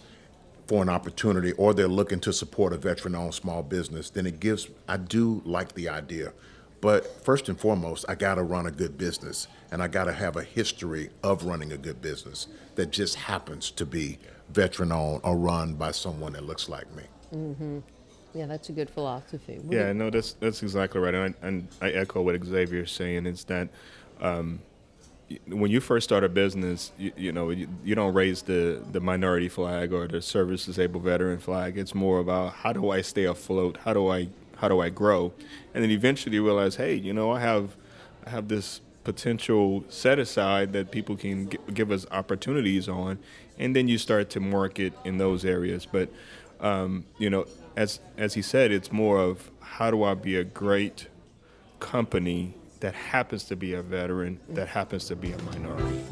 for 0.72 0.80
an 0.80 0.88
opportunity, 0.88 1.52
or 1.52 1.74
they're 1.74 1.86
looking 1.86 2.18
to 2.18 2.32
support 2.32 2.72
a 2.72 2.78
veteran 2.78 3.14
owned 3.14 3.34
small 3.34 3.62
business, 3.62 4.08
then 4.08 4.24
it 4.24 4.40
gives, 4.40 4.70
I 4.88 4.96
do 4.96 5.42
like 5.44 5.74
the 5.74 5.90
idea 5.90 6.32
but 6.82 7.24
first 7.24 7.48
and 7.48 7.58
foremost, 7.58 8.04
I 8.08 8.16
got 8.16 8.34
to 8.34 8.42
run 8.42 8.66
a 8.66 8.70
good 8.72 8.98
business 8.98 9.46
and 9.70 9.80
I 9.80 9.86
got 9.86 10.04
to 10.04 10.12
have 10.12 10.36
a 10.36 10.42
history 10.42 11.10
of 11.22 11.44
running 11.44 11.70
a 11.70 11.76
good 11.76 12.02
business 12.02 12.48
that 12.74 12.90
just 12.90 13.14
happens 13.14 13.70
to 13.70 13.86
be 13.86 14.18
veteran 14.48 14.90
owned 14.90 15.20
or 15.22 15.36
run 15.36 15.74
by 15.74 15.92
someone 15.92 16.32
that 16.32 16.44
looks 16.44 16.68
like 16.68 16.92
me. 16.96 17.04
Mm-hmm. 17.32 17.78
Yeah, 18.34 18.46
that's 18.46 18.68
a 18.68 18.72
good 18.72 18.90
philosophy. 18.90 19.60
What 19.62 19.76
yeah, 19.76 19.92
no, 19.92 20.10
that's 20.10 20.32
that's 20.32 20.62
exactly 20.62 21.00
right, 21.00 21.14
and 21.14 21.34
I, 21.40 21.46
and 21.46 21.68
I 21.80 21.90
echo 21.90 22.20
what 22.22 22.42
Xavier's 22.42 22.90
saying. 22.90 23.26
Is 23.26 23.44
that 23.44 23.68
um, 24.20 24.58
when 25.46 25.70
you 25.70 25.80
first 25.80 26.04
start 26.04 26.24
a 26.24 26.28
business, 26.28 26.92
you, 26.98 27.12
you 27.16 27.32
know 27.32 27.50
you, 27.50 27.68
you, 27.84 27.94
don't 27.94 28.14
raise 28.14 28.42
the 28.42 28.82
the 28.92 29.00
minority 29.00 29.48
flag 29.48 29.92
or 29.92 30.06
the 30.06 30.22
service 30.22 30.66
disabled 30.66 31.04
veteran 31.04 31.38
flag. 31.38 31.78
It's 31.78 31.94
more 31.94 32.18
about 32.18 32.54
how 32.54 32.72
do 32.72 32.90
I 32.90 33.02
stay 33.02 33.24
afloat? 33.24 33.78
How 33.84 33.92
do 33.92 34.08
I 34.08 34.28
how 34.56 34.68
do 34.68 34.80
I 34.80 34.88
grow? 34.88 35.32
And 35.74 35.82
then 35.82 35.90
eventually 35.90 36.36
you 36.36 36.44
realize, 36.44 36.76
hey, 36.76 36.94
you 36.94 37.12
know, 37.12 37.30
I 37.32 37.40
have 37.40 37.76
I 38.26 38.30
have 38.30 38.48
this 38.48 38.80
potential 39.04 39.84
set 39.88 40.18
aside 40.18 40.72
that 40.72 40.90
people 40.90 41.16
can 41.16 41.50
g- 41.50 41.58
give 41.74 41.90
us 41.90 42.06
opportunities 42.10 42.88
on, 42.88 43.18
and 43.58 43.74
then 43.74 43.88
you 43.88 43.98
start 43.98 44.30
to 44.30 44.40
market 44.40 44.92
in 45.04 45.18
those 45.18 45.44
areas. 45.44 45.86
But 45.86 46.08
um, 46.60 47.04
you 47.18 47.30
know, 47.30 47.46
as 47.76 48.00
as 48.16 48.34
he 48.34 48.42
said, 48.42 48.70
it's 48.70 48.92
more 48.92 49.18
of 49.18 49.50
how 49.60 49.90
do 49.90 50.04
I 50.04 50.14
be 50.14 50.36
a 50.36 50.44
great 50.44 51.08
company 51.80 52.54
that 52.82 52.94
happens 52.94 53.44
to 53.44 53.54
be 53.54 53.74
a 53.74 53.82
veteran, 53.82 54.40
that 54.50 54.66
happens 54.66 55.06
to 55.06 55.14
be 55.14 55.32
a 55.32 55.42
minority. 55.42 56.02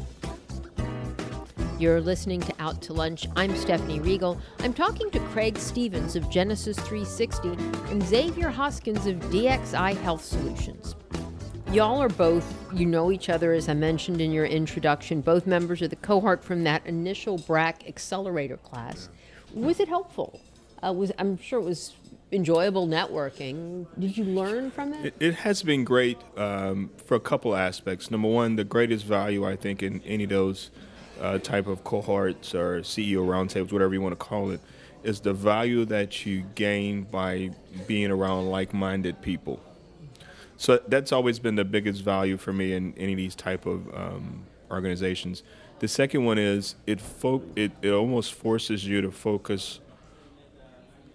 You're 1.77 1.99
listening 1.99 2.39
to 2.41 2.53
Out 2.59 2.81
to 2.83 2.93
Lunch. 2.93 3.27
I'm 3.35 3.55
Stephanie 3.57 3.99
Riegel. 3.99 4.39
I'm 4.59 4.73
talking 4.73 5.11
to 5.11 5.19
Craig 5.19 5.57
Stevens 5.57 6.15
of 6.15 6.29
Genesis 6.29 6.77
360 6.77 7.49
and 7.91 8.01
Xavier 8.03 8.49
Hoskins 8.49 9.05
of 9.05 9.17
DXI 9.31 9.97
Health 9.97 10.23
Solutions. 10.23 10.95
Y'all 11.73 12.01
are 12.01 12.09
both, 12.09 12.45
you 12.73 12.85
know 12.85 13.11
each 13.11 13.29
other, 13.29 13.51
as 13.51 13.67
I 13.67 13.73
mentioned 13.73 14.21
in 14.21 14.31
your 14.31 14.45
introduction, 14.45 15.19
both 15.19 15.45
members 15.45 15.81
of 15.81 15.89
the 15.89 15.97
cohort 15.97 16.41
from 16.41 16.63
that 16.63 16.85
initial 16.85 17.37
BRAC 17.37 17.85
accelerator 17.87 18.57
class. 18.57 19.09
Was 19.53 19.81
it 19.81 19.89
helpful? 19.89 20.39
Uh, 20.81 20.93
was 20.93 21.11
I'm 21.19 21.37
sure 21.37 21.59
it 21.59 21.65
was 21.65 21.95
enjoyable 22.31 22.87
networking. 22.87 23.85
Did 23.99 24.17
you 24.17 24.23
learn 24.23 24.71
from 24.71 24.93
it? 24.93 25.07
It, 25.07 25.13
it 25.19 25.35
has 25.35 25.63
been 25.63 25.83
great 25.83 26.17
um, 26.37 26.89
for 27.05 27.15
a 27.15 27.19
couple 27.19 27.55
aspects. 27.55 28.09
Number 28.09 28.27
one, 28.27 28.55
the 28.55 28.63
greatest 28.63 29.05
value 29.05 29.45
I 29.45 29.55
think 29.55 29.83
in 29.83 30.01
any 30.03 30.23
of 30.23 30.29
those 30.29 30.71
uh, 31.19 31.39
type 31.39 31.67
of 31.67 31.83
cohorts 31.83 32.55
or 32.55 32.81
CEO 32.81 33.25
roundtables, 33.25 33.71
whatever 33.71 33.93
you 33.93 34.01
want 34.01 34.13
to 34.13 34.25
call 34.25 34.51
it, 34.51 34.61
is 35.03 35.19
the 35.19 35.33
value 35.33 35.85
that 35.85 36.25
you 36.25 36.43
gain 36.55 37.03
by 37.03 37.49
being 37.87 38.11
around 38.11 38.49
like-minded 38.49 39.21
people. 39.21 39.61
So 40.57 40.79
that's 40.87 41.11
always 41.11 41.39
been 41.39 41.55
the 41.55 41.65
biggest 41.65 42.03
value 42.03 42.37
for 42.37 42.53
me 42.53 42.73
in 42.73 42.93
any 42.95 43.13
of 43.13 43.17
these 43.17 43.35
type 43.35 43.65
of 43.65 43.87
um, 43.95 44.43
organizations. 44.69 45.41
The 45.79 45.87
second 45.87 46.23
one 46.23 46.37
is 46.37 46.75
it, 46.85 47.01
fo- 47.01 47.41
it 47.55 47.71
it 47.81 47.89
almost 47.89 48.33
forces 48.33 48.85
you 48.85 49.01
to 49.01 49.09
focus 49.09 49.79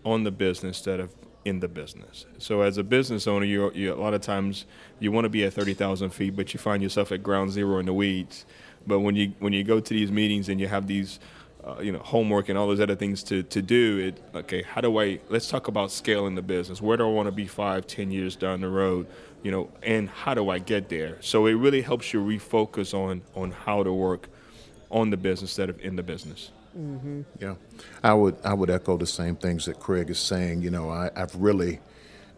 on 0.07 0.23
the 0.23 0.31
business 0.31 0.79
instead 0.79 1.01
of 1.01 1.15
in 1.45 1.61
the 1.61 1.69
business. 1.69 2.27
So 2.39 2.63
as 2.63 2.79
a 2.79 2.83
business 2.83 3.27
owner, 3.27 3.45
you, 3.45 3.71
you 3.73 3.93
a 3.93 3.97
lot 3.97 4.15
of 4.15 4.21
times 4.21 4.65
you 5.01 5.13
want 5.13 5.27
to 5.27 5.29
be 5.29 5.45
at 5.45 5.53
thirty 5.53 5.75
thousand 5.75 6.11
feet, 6.11 6.37
but 6.37 6.55
you 6.55 6.59
find 6.61 6.83
yourself 6.83 7.13
at 7.13 7.23
ground 7.23 7.51
zero 7.51 7.79
in 7.79 7.87
the 7.87 7.93
weeds. 7.93 8.47
But 8.87 9.01
when 9.01 9.17
you 9.17 9.35
when 9.41 9.53
you 9.53 9.65
go 9.65 9.81
to 9.81 9.95
these 9.95 10.11
meetings 10.11 10.49
and 10.49 10.61
you 10.61 10.69
have 10.69 10.87
these 10.87 11.19
uh, 11.65 11.81
you 11.81 11.91
know 11.91 11.99
homework 11.99 12.49
and 12.49 12.57
all 12.57 12.69
those 12.69 12.81
other 12.81 12.95
things 12.95 13.25
to, 13.25 13.43
to 13.43 13.61
do 13.61 13.99
it 13.99 14.23
okay 14.37 14.63
how 14.63 14.81
do 14.81 15.01
i 15.01 15.19
let's 15.29 15.49
talk 15.49 15.67
about 15.67 15.91
scaling 15.91 16.37
the 16.37 16.43
business 16.43 16.81
where 16.81 16.97
do 16.97 17.05
i 17.05 17.11
want 17.11 17.27
to 17.27 17.33
be 17.33 17.45
five 17.45 17.85
ten 17.89 18.13
years 18.13 18.37
down 18.37 18.61
the 18.61 18.69
road 18.69 19.05
you 19.43 19.51
know 19.51 19.69
and 19.83 20.09
how 20.09 20.33
do 20.33 20.49
i 20.49 20.61
get 20.61 20.89
there 20.89 21.19
so 21.21 21.47
it 21.47 21.55
really 21.55 21.83
helps 21.83 22.13
you 22.13 22.21
refocus 22.21 22.95
on 22.95 23.21
on 23.35 23.51
how 23.51 23.83
to 23.83 23.93
work 23.93 24.29
on 24.93 25.11
the 25.11 25.17
business 25.17 25.51
instead 25.51 25.69
of 25.69 25.81
in 25.81 25.97
the 25.97 26.05
business 26.05 26.53
mm-hmm. 26.77 27.23
yeah 27.41 27.55
i 28.03 28.13
would 28.13 28.37
i 28.45 28.53
would 28.53 28.71
echo 28.71 28.97
the 28.97 29.07
same 29.07 29.37
things 29.37 29.67
that 29.67 29.79
craig 29.81 30.11
is 30.11 30.19
saying 30.19 30.63
you 30.63 30.71
know 30.71 30.91
I, 30.91 31.11
i've 31.17 31.35
really 31.37 31.81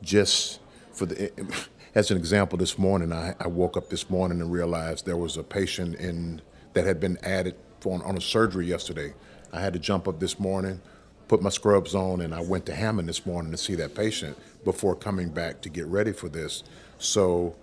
just 0.02 0.60
for 0.92 1.06
the 1.06 1.32
as 1.94 2.10
an 2.10 2.16
example 2.16 2.58
this 2.58 2.78
morning 2.78 3.12
I, 3.12 3.34
I 3.40 3.48
woke 3.48 3.76
up 3.76 3.88
this 3.88 4.08
morning 4.10 4.40
and 4.40 4.52
realized 4.52 5.06
there 5.06 5.16
was 5.16 5.36
a 5.36 5.42
patient 5.42 5.96
in 5.96 6.42
that 6.74 6.86
had 6.86 7.00
been 7.00 7.18
added 7.24 7.56
on, 7.84 8.02
on 8.02 8.16
a 8.16 8.20
surgery 8.20 8.66
yesterday. 8.66 9.14
I 9.52 9.60
had 9.60 9.72
to 9.72 9.78
jump 9.78 10.08
up 10.08 10.20
this 10.20 10.38
morning, 10.38 10.80
put 11.26 11.42
my 11.42 11.50
scrubs 11.50 11.94
on, 11.94 12.20
and 12.20 12.34
I 12.34 12.40
went 12.40 12.66
to 12.66 12.74
Hammond 12.74 13.08
this 13.08 13.26
morning 13.26 13.50
to 13.52 13.58
see 13.58 13.74
that 13.76 13.94
patient 13.94 14.38
before 14.64 14.94
coming 14.94 15.30
back 15.30 15.60
to 15.62 15.68
get 15.68 15.86
ready 15.86 16.12
for 16.12 16.28
this. 16.28 16.62
So 16.98 17.56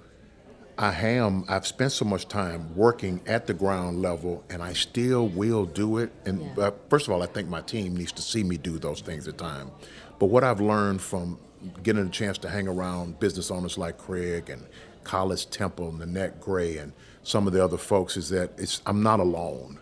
I 0.78 0.92
am, 0.92 1.46
I've 1.48 1.66
spent 1.66 1.94
so 1.94 2.04
much 2.04 2.28
time 2.28 2.76
working 2.76 3.22
at 3.28 3.48
the 3.48 3.54
ground 3.54 4.02
level, 4.02 4.44
and 4.50 4.62
I 4.62 4.74
still 4.74 5.28
will 5.28 5.66
do 5.66 6.00
it. 6.00 6.12
And 6.26 6.42
yeah. 6.58 6.66
uh, 6.66 6.72
first 6.90 7.08
of 7.08 7.14
all, 7.14 7.24
I 7.24 7.28
think 7.28 7.48
my 7.48 7.62
team 7.62 7.96
needs 7.96 8.12
to 8.14 8.22
see 8.22 8.44
me 8.44 8.58
do 8.58 8.78
those 8.78 9.00
things 9.00 9.28
at 9.28 9.38
time. 9.38 9.72
But 10.20 10.28
what 10.28 10.44
I've 10.44 10.60
learned 10.60 11.02
from 11.02 11.40
getting 11.82 12.06
a 12.06 12.10
chance 12.10 12.38
to 12.40 12.50
hang 12.50 12.68
around 12.68 13.20
business 13.20 13.52
owners 13.52 13.78
like 13.78 13.98
Craig 13.98 14.50
and 14.50 14.66
Collis 15.04 15.46
Temple, 15.46 15.90
and 15.90 16.00
Nanette 16.00 16.42
Gray, 16.42 16.78
and 16.78 16.92
some 17.24 17.48
of 17.48 17.54
the 17.54 17.64
other 17.64 17.78
folks 17.78 18.18
is 18.18 18.30
that 18.30 18.52
it's, 18.58 18.82
I'm 18.86 19.02
not 19.02 19.20
alone. 19.20 19.80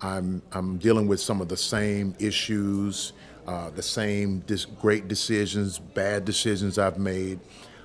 I'm, 0.00 0.42
I'm 0.52 0.78
dealing 0.78 1.08
with 1.08 1.20
some 1.20 1.40
of 1.40 1.48
the 1.48 1.56
same 1.56 2.14
issues, 2.18 3.14
uh, 3.46 3.70
the 3.70 3.82
same 3.82 4.40
dis- 4.40 4.66
great 4.66 5.08
decisions, 5.08 5.78
bad 5.78 6.24
decisions 6.24 6.78
I've 6.78 6.98
made. 6.98 7.40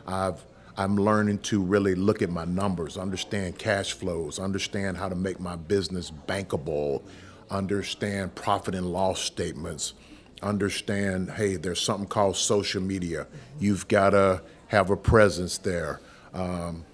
I've, 0.05 0.43
I'm 0.77 0.95
learning 0.95 1.39
to 1.39 1.61
really 1.61 1.95
look 1.95 2.21
at 2.21 2.29
my 2.29 2.45
numbers, 2.45 2.97
understand 2.97 3.57
cash 3.57 3.93
flows, 3.93 4.39
understand 4.39 4.97
how 4.97 5.09
to 5.09 5.15
make 5.15 5.39
my 5.39 5.55
business 5.55 6.11
bankable, 6.27 7.01
understand 7.49 8.35
profit 8.35 8.75
and 8.75 8.91
loss 8.91 9.21
statements, 9.21 9.93
understand 10.41 11.31
hey, 11.31 11.57
there's 11.57 11.81
something 11.81 12.07
called 12.07 12.37
social 12.37 12.81
media. 12.81 13.27
You've 13.59 13.87
got 13.87 14.11
to 14.11 14.41
have 14.67 14.89
a 14.89 14.97
presence 14.97 15.57
there. 15.57 15.99
Um, 16.33 16.85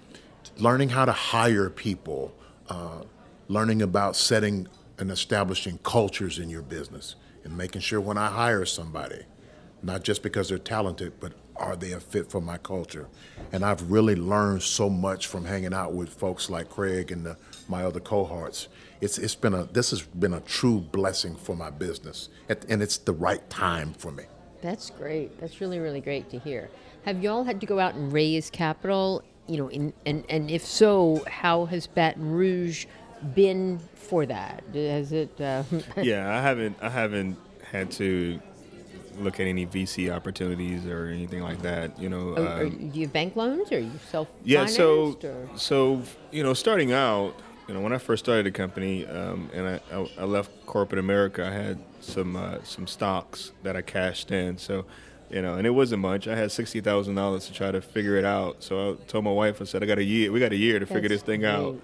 learning 0.58 0.88
how 0.88 1.04
to 1.04 1.12
hire 1.12 1.70
people, 1.70 2.34
uh, 2.68 3.02
learning 3.46 3.82
about 3.82 4.16
setting 4.16 4.66
and 4.98 5.10
establishing 5.10 5.78
cultures 5.84 6.38
in 6.38 6.50
your 6.50 6.62
business 6.62 7.14
and 7.44 7.56
making 7.56 7.80
sure 7.80 8.00
when 8.00 8.18
I 8.18 8.28
hire 8.28 8.64
somebody, 8.64 9.22
not 9.82 10.02
just 10.02 10.22
because 10.22 10.48
they're 10.48 10.58
talented, 10.58 11.12
but 11.20 11.32
are 11.58 11.76
they 11.76 11.92
a 11.92 12.00
fit 12.00 12.30
for 12.30 12.40
my 12.40 12.58
culture? 12.58 13.08
And 13.52 13.64
I've 13.64 13.90
really 13.90 14.16
learned 14.16 14.62
so 14.62 14.88
much 14.88 15.26
from 15.26 15.44
hanging 15.44 15.74
out 15.74 15.92
with 15.92 16.08
folks 16.08 16.50
like 16.50 16.70
Craig 16.70 17.12
and 17.12 17.24
the, 17.26 17.36
my 17.68 17.84
other 17.84 18.00
cohorts. 18.00 18.68
It's, 19.00 19.18
it's 19.18 19.34
been 19.34 19.54
a, 19.54 19.64
this 19.64 19.90
has 19.90 20.02
been 20.02 20.34
a 20.34 20.40
true 20.40 20.80
blessing 20.80 21.36
for 21.36 21.54
my 21.54 21.70
business, 21.70 22.28
and 22.48 22.82
it's 22.82 22.98
the 22.98 23.12
right 23.12 23.48
time 23.48 23.92
for 23.92 24.10
me. 24.10 24.24
That's 24.60 24.90
great. 24.90 25.38
That's 25.40 25.60
really, 25.60 25.78
really 25.78 26.00
great 26.00 26.30
to 26.30 26.38
hear. 26.38 26.68
Have 27.04 27.22
y'all 27.22 27.44
had 27.44 27.60
to 27.60 27.66
go 27.66 27.78
out 27.78 27.94
and 27.94 28.12
raise 28.12 28.50
capital? 28.50 29.22
You 29.46 29.58
know, 29.58 29.70
in, 29.70 29.92
and, 30.04 30.24
and 30.28 30.50
if 30.50 30.64
so, 30.64 31.24
how 31.28 31.66
has 31.66 31.86
Baton 31.86 32.30
Rouge 32.30 32.86
been 33.34 33.78
for 33.94 34.26
that? 34.26 34.64
Has 34.74 35.12
it? 35.12 35.40
Uh, 35.40 35.62
yeah, 36.02 36.36
I 36.36 36.42
haven't. 36.42 36.76
I 36.82 36.88
haven't 36.88 37.38
had 37.70 37.90
to 37.92 38.40
look 39.20 39.40
at 39.40 39.46
any 39.46 39.66
VC 39.66 40.14
opportunities 40.14 40.86
or 40.86 41.06
anything 41.06 41.42
like 41.42 41.62
that. 41.62 41.98
You 41.98 42.08
know, 42.08 42.34
oh, 42.36 42.46
um, 42.46 42.90
do 42.90 43.00
you 43.00 43.08
bank 43.08 43.36
loans 43.36 43.70
or 43.72 43.78
you 43.78 43.90
self? 44.10 44.28
Yeah, 44.44 44.66
so 44.66 45.18
or? 45.22 45.48
so 45.56 46.02
you 46.30 46.42
know, 46.42 46.54
starting 46.54 46.92
out, 46.92 47.34
you 47.66 47.74
know, 47.74 47.80
when 47.80 47.92
I 47.92 47.98
first 47.98 48.24
started 48.24 48.46
the 48.46 48.50
company 48.50 49.06
um, 49.06 49.50
and 49.52 49.68
I, 49.68 49.80
I, 49.92 50.10
I, 50.18 50.24
left 50.24 50.50
corporate 50.66 50.98
America, 50.98 51.46
I 51.46 51.50
had 51.50 51.78
some 52.00 52.36
uh, 52.36 52.62
some 52.62 52.86
stocks 52.86 53.52
that 53.62 53.76
I 53.76 53.82
cashed 53.82 54.30
in. 54.30 54.58
So. 54.58 54.84
You 55.30 55.42
know, 55.42 55.56
and 55.56 55.66
it 55.66 55.70
wasn't 55.72 56.00
much. 56.00 56.26
I 56.26 56.34
had 56.34 56.50
sixty 56.50 56.80
thousand 56.80 57.16
dollars 57.16 57.48
to 57.48 57.52
try 57.52 57.70
to 57.70 57.82
figure 57.82 58.16
it 58.16 58.24
out. 58.24 58.62
So 58.62 58.92
I 58.92 59.04
told 59.08 59.24
my 59.24 59.30
wife, 59.30 59.60
I 59.60 59.64
said, 59.64 59.82
"I 59.82 59.86
got 59.86 59.98
a 59.98 60.02
year. 60.02 60.32
We 60.32 60.40
got 60.40 60.52
a 60.52 60.56
year 60.56 60.78
to 60.78 60.86
That's 60.86 60.90
figure 60.90 61.10
this 61.10 61.20
thing 61.20 61.40
great. 61.40 61.50
out." 61.50 61.78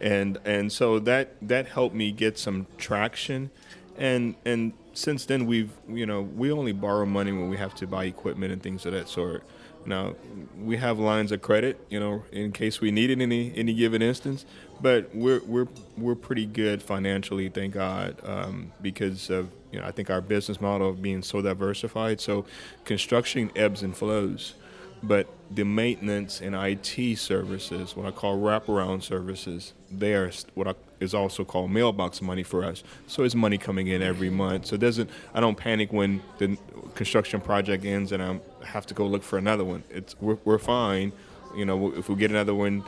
and 0.00 0.38
and 0.44 0.72
so 0.72 0.98
that 1.00 1.34
that 1.42 1.66
helped 1.66 1.94
me 1.94 2.12
get 2.12 2.38
some 2.38 2.66
traction 2.76 3.50
and 3.96 4.34
and 4.44 4.72
since 4.98 5.24
then 5.26 5.46
we've 5.46 5.70
you 5.88 6.04
know 6.04 6.22
we 6.22 6.50
only 6.50 6.72
borrow 6.72 7.06
money 7.06 7.32
when 7.32 7.48
we 7.48 7.56
have 7.56 7.74
to 7.76 7.86
buy 7.86 8.04
equipment 8.04 8.52
and 8.52 8.62
things 8.62 8.84
of 8.84 8.92
that 8.92 9.08
sort. 9.08 9.44
Now 9.86 10.16
we 10.58 10.76
have 10.76 10.98
lines 10.98 11.32
of 11.32 11.40
credit 11.40 11.80
you 11.88 12.00
know 12.00 12.24
in 12.32 12.52
case 12.52 12.80
we 12.80 12.90
need 12.90 13.10
it 13.10 13.14
in 13.14 13.22
any 13.22 13.52
any 13.56 13.72
given 13.72 14.02
instance 14.02 14.44
but 14.82 15.14
we're 15.14 15.40
we're 15.46 15.68
we're 15.96 16.16
pretty 16.16 16.44
good 16.44 16.82
financially 16.82 17.48
thank 17.48 17.74
god 17.74 18.16
um, 18.24 18.72
because 18.82 19.30
of 19.30 19.48
you 19.72 19.78
know 19.78 19.86
i 19.86 19.90
think 19.90 20.10
our 20.10 20.20
business 20.20 20.60
model 20.60 20.90
of 20.90 21.00
being 21.00 21.22
so 21.22 21.40
diversified. 21.40 22.20
So 22.20 22.44
construction 22.84 23.50
ebbs 23.56 23.82
and 23.82 23.96
flows 23.96 24.54
but 25.02 25.28
the 25.50 25.64
maintenance 25.64 26.40
and 26.40 26.54
IT 26.54 27.16
services, 27.18 27.96
what 27.96 28.06
I 28.06 28.10
call 28.10 28.38
wraparound 28.38 29.02
services, 29.02 29.72
they 29.90 30.14
are 30.14 30.30
what 30.54 30.68
I, 30.68 30.74
is 31.00 31.14
also 31.14 31.44
called 31.44 31.70
mailbox 31.70 32.20
money 32.20 32.42
for 32.42 32.64
us. 32.64 32.82
So 33.06 33.22
it's 33.22 33.34
money 33.34 33.56
coming 33.58 33.88
in 33.88 34.02
every 34.02 34.30
month. 34.30 34.66
So 34.66 34.74
it 34.74 34.80
doesn't 34.80 35.08
I 35.34 35.40
don't 35.40 35.56
panic 35.56 35.92
when 35.92 36.22
the 36.38 36.58
construction 36.94 37.40
project 37.40 37.84
ends 37.84 38.12
and 38.12 38.22
I 38.22 38.38
have 38.64 38.86
to 38.86 38.94
go 38.94 39.06
look 39.06 39.22
for 39.22 39.38
another 39.38 39.64
one. 39.64 39.82
It's 39.90 40.16
we're, 40.20 40.38
we're 40.44 40.58
fine. 40.58 41.12
You 41.56 41.64
know, 41.64 41.94
if 41.94 42.08
we 42.08 42.16
get 42.16 42.30
another 42.30 42.54
one, 42.54 42.84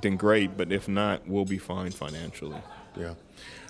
then 0.00 0.16
great. 0.16 0.56
But 0.56 0.72
if 0.72 0.88
not, 0.88 1.26
we'll 1.26 1.44
be 1.44 1.58
fine 1.58 1.92
financially. 1.92 2.60
Yeah, 2.96 3.14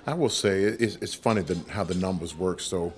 I 0.06 0.14
will 0.14 0.28
say 0.28 0.62
it's, 0.62 0.96
it's 0.96 1.14
funny 1.14 1.44
how 1.68 1.84
the 1.84 1.94
numbers 1.94 2.34
work. 2.34 2.58
So 2.60 2.92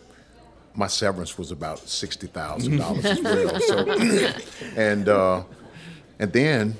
my 0.74 0.86
severance 0.86 1.38
was 1.38 1.50
about 1.50 1.78
sixty 1.88 2.26
thousand 2.26 2.78
dollars 2.78 3.04
as 3.04 3.20
well. 3.22 3.60
So, 3.60 3.78
and 4.76 5.08
uh, 5.08 5.44
and 6.18 6.32
then 6.32 6.76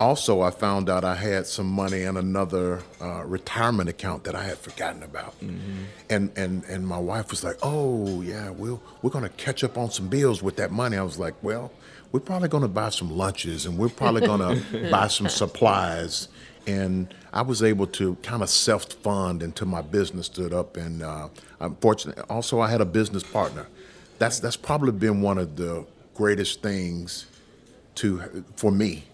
also 0.00 0.40
I 0.40 0.50
found 0.50 0.88
out 0.88 1.04
I 1.04 1.14
had 1.14 1.46
some 1.46 1.66
money 1.66 2.02
in 2.02 2.16
another 2.16 2.82
uh, 3.00 3.24
retirement 3.24 3.88
account 3.88 4.24
that 4.24 4.34
I 4.34 4.44
had 4.44 4.58
forgotten 4.58 5.02
about, 5.02 5.38
mm-hmm. 5.40 5.84
and 6.10 6.32
and 6.36 6.64
and 6.64 6.86
my 6.86 6.98
wife 6.98 7.30
was 7.30 7.44
like, 7.44 7.56
"Oh 7.62 8.22
yeah, 8.22 8.50
we'll 8.50 8.82
we're 9.02 9.10
gonna 9.10 9.28
catch 9.30 9.64
up 9.64 9.76
on 9.76 9.90
some 9.90 10.08
bills 10.08 10.42
with 10.42 10.56
that 10.56 10.70
money." 10.70 10.96
I 10.96 11.02
was 11.02 11.18
like, 11.18 11.34
"Well." 11.42 11.72
We're 12.12 12.20
probably 12.20 12.48
going 12.48 12.62
to 12.62 12.68
buy 12.68 12.90
some 12.90 13.10
lunches 13.10 13.66
and 13.66 13.76
we're 13.76 13.88
probably 13.90 14.22
going 14.22 14.40
to 14.70 14.90
buy 14.90 15.08
some 15.08 15.28
supplies 15.28 16.28
and 16.66 17.12
I 17.32 17.42
was 17.42 17.62
able 17.62 17.86
to 17.88 18.16
kind 18.16 18.42
of 18.42 18.48
self 18.48 18.84
fund 18.92 19.42
until 19.42 19.68
my 19.68 19.82
business 19.82 20.26
stood 20.26 20.52
up. 20.52 20.76
And 20.76 21.02
uh, 21.02 21.28
I'm 21.60 21.76
fortunate. 21.76 22.18
Also, 22.28 22.60
I 22.60 22.70
had 22.70 22.80
a 22.80 22.86
business 22.86 23.22
partner. 23.22 23.66
That's 24.18 24.40
that's 24.40 24.56
probably 24.56 24.92
been 24.92 25.20
one 25.20 25.38
of 25.38 25.56
the 25.56 25.86
greatest 26.14 26.62
things 26.62 27.26
to 27.96 28.44
for 28.56 28.70
me 28.70 29.04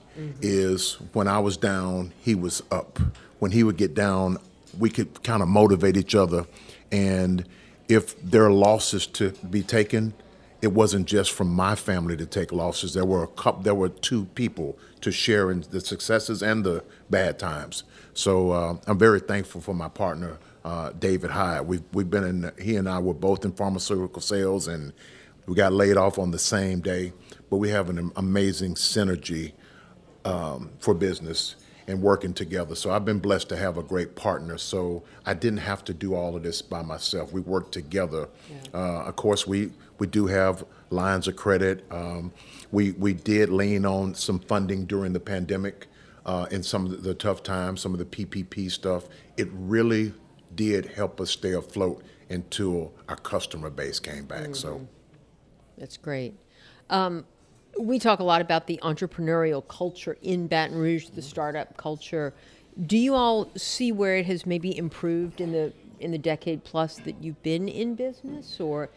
is 0.40 0.98
when 1.12 1.26
I 1.26 1.38
was 1.38 1.56
down, 1.56 2.12
he 2.20 2.34
was 2.34 2.62
up. 2.70 2.98
When 3.38 3.50
he 3.50 3.64
would 3.64 3.76
get 3.76 3.94
down, 3.94 4.38
we 4.78 4.90
could 4.90 5.22
kind 5.22 5.42
of 5.42 5.48
motivate 5.48 5.96
each 5.96 6.14
other. 6.14 6.46
And 6.90 7.46
if 7.88 8.20
there 8.22 8.44
are 8.44 8.52
losses 8.52 9.06
to 9.08 9.30
be 9.50 9.62
taken, 9.62 10.14
it 10.60 10.72
wasn't 10.72 11.06
just 11.06 11.32
from 11.32 11.48
my 11.48 11.74
family 11.74 12.16
to 12.16 12.26
take 12.26 12.52
losses. 12.52 12.94
There 12.94 13.04
were 13.04 13.24
a 13.24 13.28
couple, 13.28 13.62
there 13.62 13.74
were 13.74 13.88
two 13.88 14.26
people 14.34 14.78
to 15.02 15.12
share 15.12 15.50
in 15.50 15.64
the 15.70 15.80
successes 15.80 16.42
and 16.42 16.64
the 16.64 16.82
bad 17.10 17.38
times. 17.38 17.84
So 18.14 18.52
uh, 18.52 18.76
I'm 18.86 18.98
very 18.98 19.20
thankful 19.20 19.60
for 19.60 19.74
my 19.74 19.88
partner, 19.88 20.38
uh, 20.64 20.92
David 20.98 21.30
Hyde. 21.30 21.66
We've 21.66 21.82
we've 21.92 22.10
been 22.10 22.24
in. 22.24 22.52
He 22.60 22.76
and 22.76 22.88
I 22.88 22.98
were 22.98 23.14
both 23.14 23.44
in 23.44 23.52
pharmaceutical 23.52 24.22
sales, 24.22 24.68
and 24.68 24.92
we 25.46 25.54
got 25.54 25.72
laid 25.72 25.96
off 25.96 26.18
on 26.18 26.30
the 26.30 26.38
same 26.38 26.80
day. 26.80 27.12
But 27.50 27.58
we 27.58 27.70
have 27.70 27.90
an 27.90 28.10
amazing 28.16 28.74
synergy 28.74 29.52
um, 30.24 30.70
for 30.78 30.94
business 30.94 31.56
and 31.86 32.02
working 32.02 32.32
together. 32.32 32.74
So 32.74 32.90
I've 32.90 33.04
been 33.04 33.18
blessed 33.18 33.48
to 33.50 33.56
have 33.56 33.78
a 33.78 33.82
great 33.82 34.14
partner. 34.14 34.58
So 34.58 35.02
I 35.26 35.34
didn't 35.34 35.58
have 35.60 35.84
to 35.84 35.94
do 35.94 36.14
all 36.14 36.36
of 36.36 36.42
this 36.42 36.62
by 36.62 36.82
myself. 36.82 37.32
We 37.32 37.40
worked 37.40 37.72
together. 37.72 38.28
Yeah. 38.50 38.56
Uh, 38.74 39.02
of 39.04 39.16
course, 39.16 39.46
we 39.46 39.72
we 39.98 40.06
do 40.06 40.26
have 40.26 40.64
lines 40.90 41.28
of 41.28 41.36
credit. 41.36 41.84
Um, 41.90 42.32
we 42.70 42.92
we 42.92 43.14
did 43.14 43.48
lean 43.50 43.84
on 43.84 44.14
some 44.14 44.38
funding 44.38 44.86
during 44.86 45.12
the 45.12 45.20
pandemic 45.20 45.88
uh, 46.26 46.46
in 46.50 46.62
some 46.62 46.86
of 46.86 47.02
the 47.02 47.14
tough 47.14 47.42
times, 47.42 47.80
some 47.80 47.92
of 47.92 47.98
the 47.98 48.04
PPP 48.04 48.70
stuff. 48.70 49.08
It 49.36 49.48
really 49.52 50.14
did 50.54 50.86
help 50.86 51.20
us 51.20 51.30
stay 51.30 51.52
afloat 51.52 52.04
until 52.28 52.92
our 53.08 53.16
customer 53.16 53.70
base 53.70 54.00
came 54.00 54.24
back. 54.26 54.42
Mm-hmm. 54.42 54.54
So 54.54 54.88
that's 55.76 55.96
great. 55.96 56.34
Um, 56.90 57.24
we 57.78 57.98
talk 57.98 58.20
a 58.20 58.24
lot 58.24 58.40
about 58.40 58.66
the 58.66 58.78
entrepreneurial 58.82 59.66
culture 59.66 60.16
in 60.22 60.46
Baton 60.46 60.76
Rouge, 60.76 61.08
the 61.08 61.22
startup 61.22 61.76
culture. 61.76 62.34
Do 62.86 62.96
you 62.96 63.14
all 63.14 63.50
see 63.56 63.92
where 63.92 64.16
it 64.16 64.26
has 64.26 64.46
maybe 64.46 64.76
improved 64.76 65.40
in 65.40 65.52
the 65.52 65.72
in 66.00 66.10
the 66.10 66.18
decade 66.18 66.64
plus 66.64 66.96
that 66.96 67.22
you've 67.22 67.42
been 67.42 67.68
in 67.68 67.94
business, 67.94 68.58
or 68.60 68.90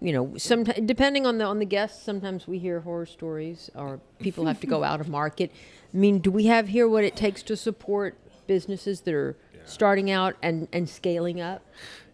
you 0.00 0.12
know, 0.12 0.36
some 0.36 0.64
depending 0.64 1.26
on 1.26 1.38
the 1.38 1.44
on 1.44 1.58
the 1.58 1.64
guests, 1.64 2.02
sometimes 2.02 2.48
we 2.48 2.58
hear 2.58 2.80
horror 2.80 3.06
stories, 3.06 3.70
or 3.74 4.00
people 4.18 4.46
have 4.46 4.60
to 4.60 4.66
go 4.66 4.82
out 4.82 5.00
of 5.00 5.08
market. 5.08 5.52
I 5.92 5.96
mean, 5.96 6.20
do 6.20 6.30
we 6.30 6.46
have 6.46 6.68
here 6.68 6.88
what 6.88 7.04
it 7.04 7.16
takes 7.16 7.42
to 7.44 7.56
support 7.56 8.16
businesses 8.46 9.02
that 9.02 9.14
are 9.14 9.36
yeah. 9.52 9.60
starting 9.64 10.10
out 10.10 10.36
and 10.42 10.68
and 10.72 10.88
scaling 10.88 11.40
up? 11.40 11.62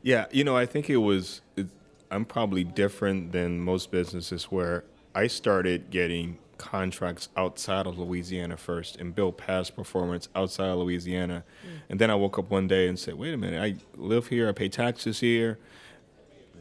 Yeah, 0.02 0.26
you 0.30 0.44
know, 0.44 0.56
I 0.56 0.66
think 0.66 0.90
it 0.90 0.96
was. 0.96 1.42
It, 1.56 1.68
I'm 2.10 2.24
probably 2.24 2.64
different 2.64 3.32
than 3.32 3.60
most 3.60 3.90
businesses 3.90 4.44
where 4.44 4.84
I 5.16 5.28
started 5.28 5.88
getting 5.88 6.36
contracts 6.58 7.30
outside 7.38 7.86
of 7.86 7.98
Louisiana 7.98 8.58
first 8.58 8.96
and 8.96 9.14
built 9.14 9.38
past 9.38 9.74
performance 9.74 10.28
outside 10.36 10.68
of 10.68 10.78
Louisiana. 10.78 11.42
Mm. 11.66 11.80
And 11.88 11.98
then 11.98 12.10
I 12.10 12.14
woke 12.14 12.38
up 12.38 12.50
one 12.50 12.68
day 12.68 12.86
and 12.86 12.98
said, 12.98 13.14
wait 13.14 13.32
a 13.32 13.38
minute, 13.38 13.62
I 13.62 13.76
live 13.96 14.26
here, 14.26 14.46
I 14.46 14.52
pay 14.52 14.68
taxes 14.68 15.20
here, 15.20 15.58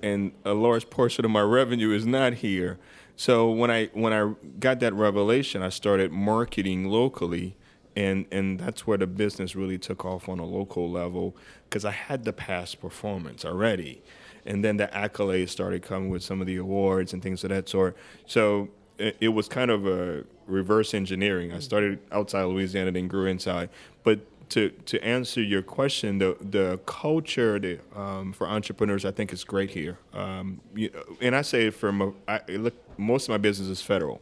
and 0.02 0.32
a 0.46 0.54
large 0.54 0.90
portion 0.90 1.26
of 1.26 1.32
my 1.32 1.42
revenue 1.42 1.92
is 1.92 2.06
not 2.06 2.36
here. 2.36 2.80
So 3.18 3.52
when 3.52 3.70
I 3.70 3.88
when 3.88 4.14
I 4.14 4.34
got 4.58 4.80
that 4.80 4.94
revelation, 4.94 5.62
I 5.62 5.70
started 5.70 6.14
marketing 6.14 6.86
locally 6.86 7.58
and 7.96 8.26
and 8.32 8.60
that's 8.60 8.88
where 8.88 8.98
the 8.98 9.08
business 9.08 9.56
really 9.56 9.78
took 9.78 10.06
off 10.06 10.28
on 10.30 10.40
a 10.40 10.46
local 10.46 10.90
level 10.90 11.36
because 11.68 11.86
I 11.86 11.92
had 11.92 12.24
the 12.24 12.34
past 12.34 12.80
performance 12.82 13.44
already 13.46 14.02
and 14.46 14.64
then 14.64 14.78
the 14.78 14.88
accolades 14.88 15.50
started 15.50 15.82
coming 15.82 16.10
with 16.10 16.24
some 16.24 16.42
of 16.42 16.48
the 16.48 16.58
awards 16.58 17.14
and 17.14 17.22
things 17.22 17.44
of 17.44 17.50
that 17.50 17.68
sort. 17.68 17.98
So 18.26 18.70
it, 18.98 19.18
it 19.20 19.28
was 19.30 19.48
kind 19.48 19.72
of 19.72 19.86
a 19.88 20.24
reverse 20.48 20.94
engineering. 20.94 21.52
I 21.52 21.60
started 21.60 22.00
outside 22.12 22.44
Louisiana, 22.44 22.92
then 22.92 23.08
grew 23.08 23.26
inside. 23.26 23.70
But 24.04 24.20
to 24.50 24.70
to 24.70 25.04
answer 25.04 25.42
your 25.42 25.62
question, 25.62 26.20
the 26.20 26.38
the 26.40 26.80
culture 26.86 27.60
the, 27.60 27.80
um, 27.96 28.32
for 28.32 28.48
entrepreneurs, 28.48 29.04
I 29.04 29.12
think 29.12 29.34
is 29.34 29.44
great 29.44 29.72
here. 29.72 29.98
Um, 30.14 30.62
you, 30.76 30.92
and 31.20 31.36
I 31.36 31.42
say 31.42 31.72
from 31.72 32.16
I, 32.28 32.42
look, 32.50 32.76
most 32.98 33.24
of 33.26 33.30
my 33.30 33.38
business 33.38 33.70
is 33.70 33.82
federal, 33.82 34.22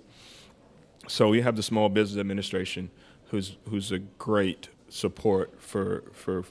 so 1.08 1.30
we 1.30 1.42
have 1.42 1.56
the 1.56 1.64
Small 1.64 1.90
Business 1.90 2.20
Administration, 2.20 2.90
who's 3.28 3.58
who's 3.70 3.92
a 3.92 4.00
great 4.00 4.70
support 4.88 5.62
for 5.62 6.04
for 6.14 6.46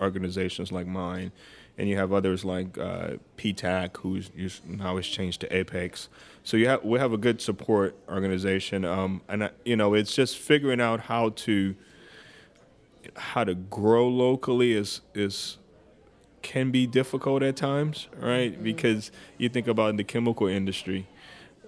organizations 0.00 0.72
like 0.72 0.88
mine 0.88 1.30
and 1.78 1.88
you 1.88 1.96
have 1.96 2.12
others 2.12 2.44
like 2.44 2.76
uh, 2.78 3.12
PTAC, 3.36 3.96
who's 3.98 4.30
now 4.66 4.96
has 4.96 5.06
changed 5.06 5.40
to 5.40 5.56
Apex. 5.56 6.08
So 6.44 6.56
you 6.56 6.68
have 6.68 6.84
we 6.84 6.98
have 6.98 7.12
a 7.12 7.18
good 7.18 7.40
support 7.40 7.96
organization, 8.08 8.84
um, 8.84 9.22
and 9.28 9.50
you 9.64 9.76
know 9.76 9.94
it's 9.94 10.14
just 10.14 10.36
figuring 10.36 10.80
out 10.80 11.00
how 11.00 11.30
to 11.30 11.74
how 13.16 13.44
to 13.44 13.54
grow 13.54 14.08
locally 14.08 14.72
is 14.72 15.00
is 15.14 15.58
can 16.42 16.70
be 16.70 16.86
difficult 16.86 17.42
at 17.42 17.56
times, 17.56 18.08
right? 18.18 18.52
Mm-hmm. 18.52 18.64
Because 18.64 19.10
you 19.38 19.48
think 19.48 19.68
about 19.68 19.96
the 19.96 20.04
chemical 20.04 20.48
industry. 20.48 21.06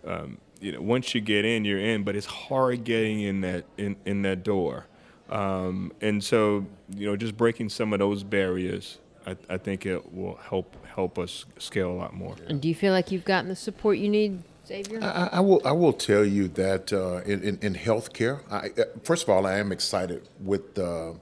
Um, 0.07 0.39
you 0.61 0.73
know, 0.73 0.81
once 0.81 1.15
you 1.15 1.21
get 1.21 1.45
in, 1.45 1.65
you're 1.65 1.79
in, 1.79 2.05
but 2.05 2.17
it's 2.17 2.27
hard 2.27 2.85
getting 2.85 3.21
in 3.21 3.41
that 3.43 3.65
in, 3.77 3.97
in 4.05 4.23
that 4.23 4.43
door. 4.43 4.87
Um, 5.31 5.93
and 6.01 6.23
so, 6.23 6.67
you 6.95 7.07
know, 7.07 7.17
just 7.17 7.37
breaking 7.37 7.71
some 7.71 7.93
of 7.93 7.99
those 7.99 8.23
barriers 8.23 8.99
I, 9.27 9.37
I 9.49 9.57
think 9.57 9.87
it 9.87 10.13
will 10.13 10.37
help 10.37 10.77
help 10.95 11.19
us 11.19 11.45
scale 11.59 11.91
a 11.91 11.97
lot 11.97 12.15
more. 12.15 12.37
And 12.49 12.61
do 12.61 12.69
you 12.69 12.75
feel 12.75 12.93
like 12.93 13.11
you've 13.11 13.25
gotten 13.25 13.49
the 13.49 13.57
support 13.57 13.99
you 13.99 14.09
need, 14.09 14.43
Xavier? 14.67 15.03
I, 15.03 15.31
I 15.33 15.41
will. 15.41 15.61
I 15.65 15.73
will 15.73 15.93
tell 15.93 16.25
you 16.25 16.49
that 16.49 16.93
uh, 16.93 17.23
in, 17.25 17.43
in, 17.43 17.59
in 17.63 17.75
healthcare, 17.75 18.41
I, 18.51 18.69
uh, 18.81 18.85
first 19.03 19.25
of 19.25 19.31
all, 19.31 19.47
I 19.47 19.59
am 19.59 19.73
excited 19.73 20.29
with 20.41 20.79
uh, 20.79 21.13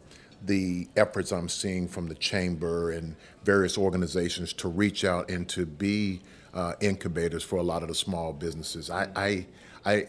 the 0.44 0.88
efforts 0.96 1.32
I'm 1.32 1.48
seeing 1.48 1.88
from 1.88 2.08
the 2.08 2.14
chamber 2.14 2.90
and 2.92 3.16
various 3.44 3.78
organizations 3.78 4.52
to 4.54 4.68
reach 4.68 5.04
out 5.04 5.30
and 5.30 5.48
to 5.50 5.66
be 5.66 6.20
uh, 6.54 6.74
incubators 6.80 7.42
for 7.42 7.56
a 7.56 7.62
lot 7.62 7.82
of 7.82 7.88
the 7.88 7.94
small 7.94 8.32
businesses. 8.32 8.90
I, 8.90 9.08
I, 9.14 9.46
I, 9.84 10.06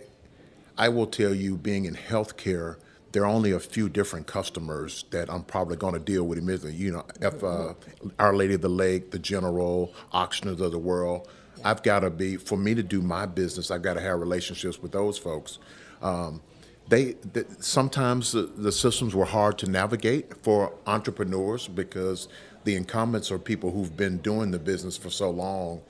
I 0.77 0.89
will 0.89 1.08
tell 1.08 1.34
you, 1.34 1.56
being 1.56 1.86
in 1.86 1.95
healthcare 1.95 2.77
there 3.13 3.23
are 3.23 3.28
only 3.28 3.52
a 3.52 3.60
few 3.60 3.89
different 3.89 4.26
customers 4.26 5.06
that 5.12 5.30
I'm 5.30 5.43
probably 5.43 5.78
going 5.78 5.93
to 5.93 5.99
deal 5.99 6.23
with 6.23 6.39
immediately. 6.39 6.73
You 6.73 6.93
know, 6.93 7.06
if 7.21 7.43
uh, 7.43 7.76
Our 8.17 8.36
Lady 8.36 8.56
of 8.56 8.62
the 8.62 8.69
Lake, 8.69 9.12
the 9.12 9.19
General, 9.19 9.93
Ochsners 10.13 10.60
of 10.60 10.71
the 10.71 10.80
world, 10.80 11.30
I've 11.63 11.84
got 11.84 11.99
to 11.99 12.10
be 12.10 12.38
for 12.38 12.58
me 12.58 12.73
to 12.73 12.82
do 12.82 13.02
my 13.02 13.28
business. 13.28 13.69
I've 13.69 13.84
got 13.84 13.93
to 13.93 14.02
have 14.02 14.19
relationships 14.19 14.82
with 14.82 14.91
those 14.91 15.19
folks. 15.19 15.60
Um, 16.02 16.41
they, 16.89 17.13
they, 17.32 17.45
sometimes 17.60 18.32
the, 18.34 18.41
the, 18.41 18.71
systems 18.71 19.15
were 19.15 19.26
hard 19.26 19.58
to 19.60 19.69
navigate 19.69 20.43
for 20.43 20.73
entrepreneurs 20.86 21.67
because 21.67 22.28
the 22.65 22.76
incumbents 22.76 23.32
are 23.32 23.39
people 23.39 23.71
who've 23.71 23.95
been 23.95 24.17
doing 24.17 24.52
the 24.52 24.60
business 24.60 24.97
for 24.97 25.10
so 25.10 25.30
long. 25.30 25.82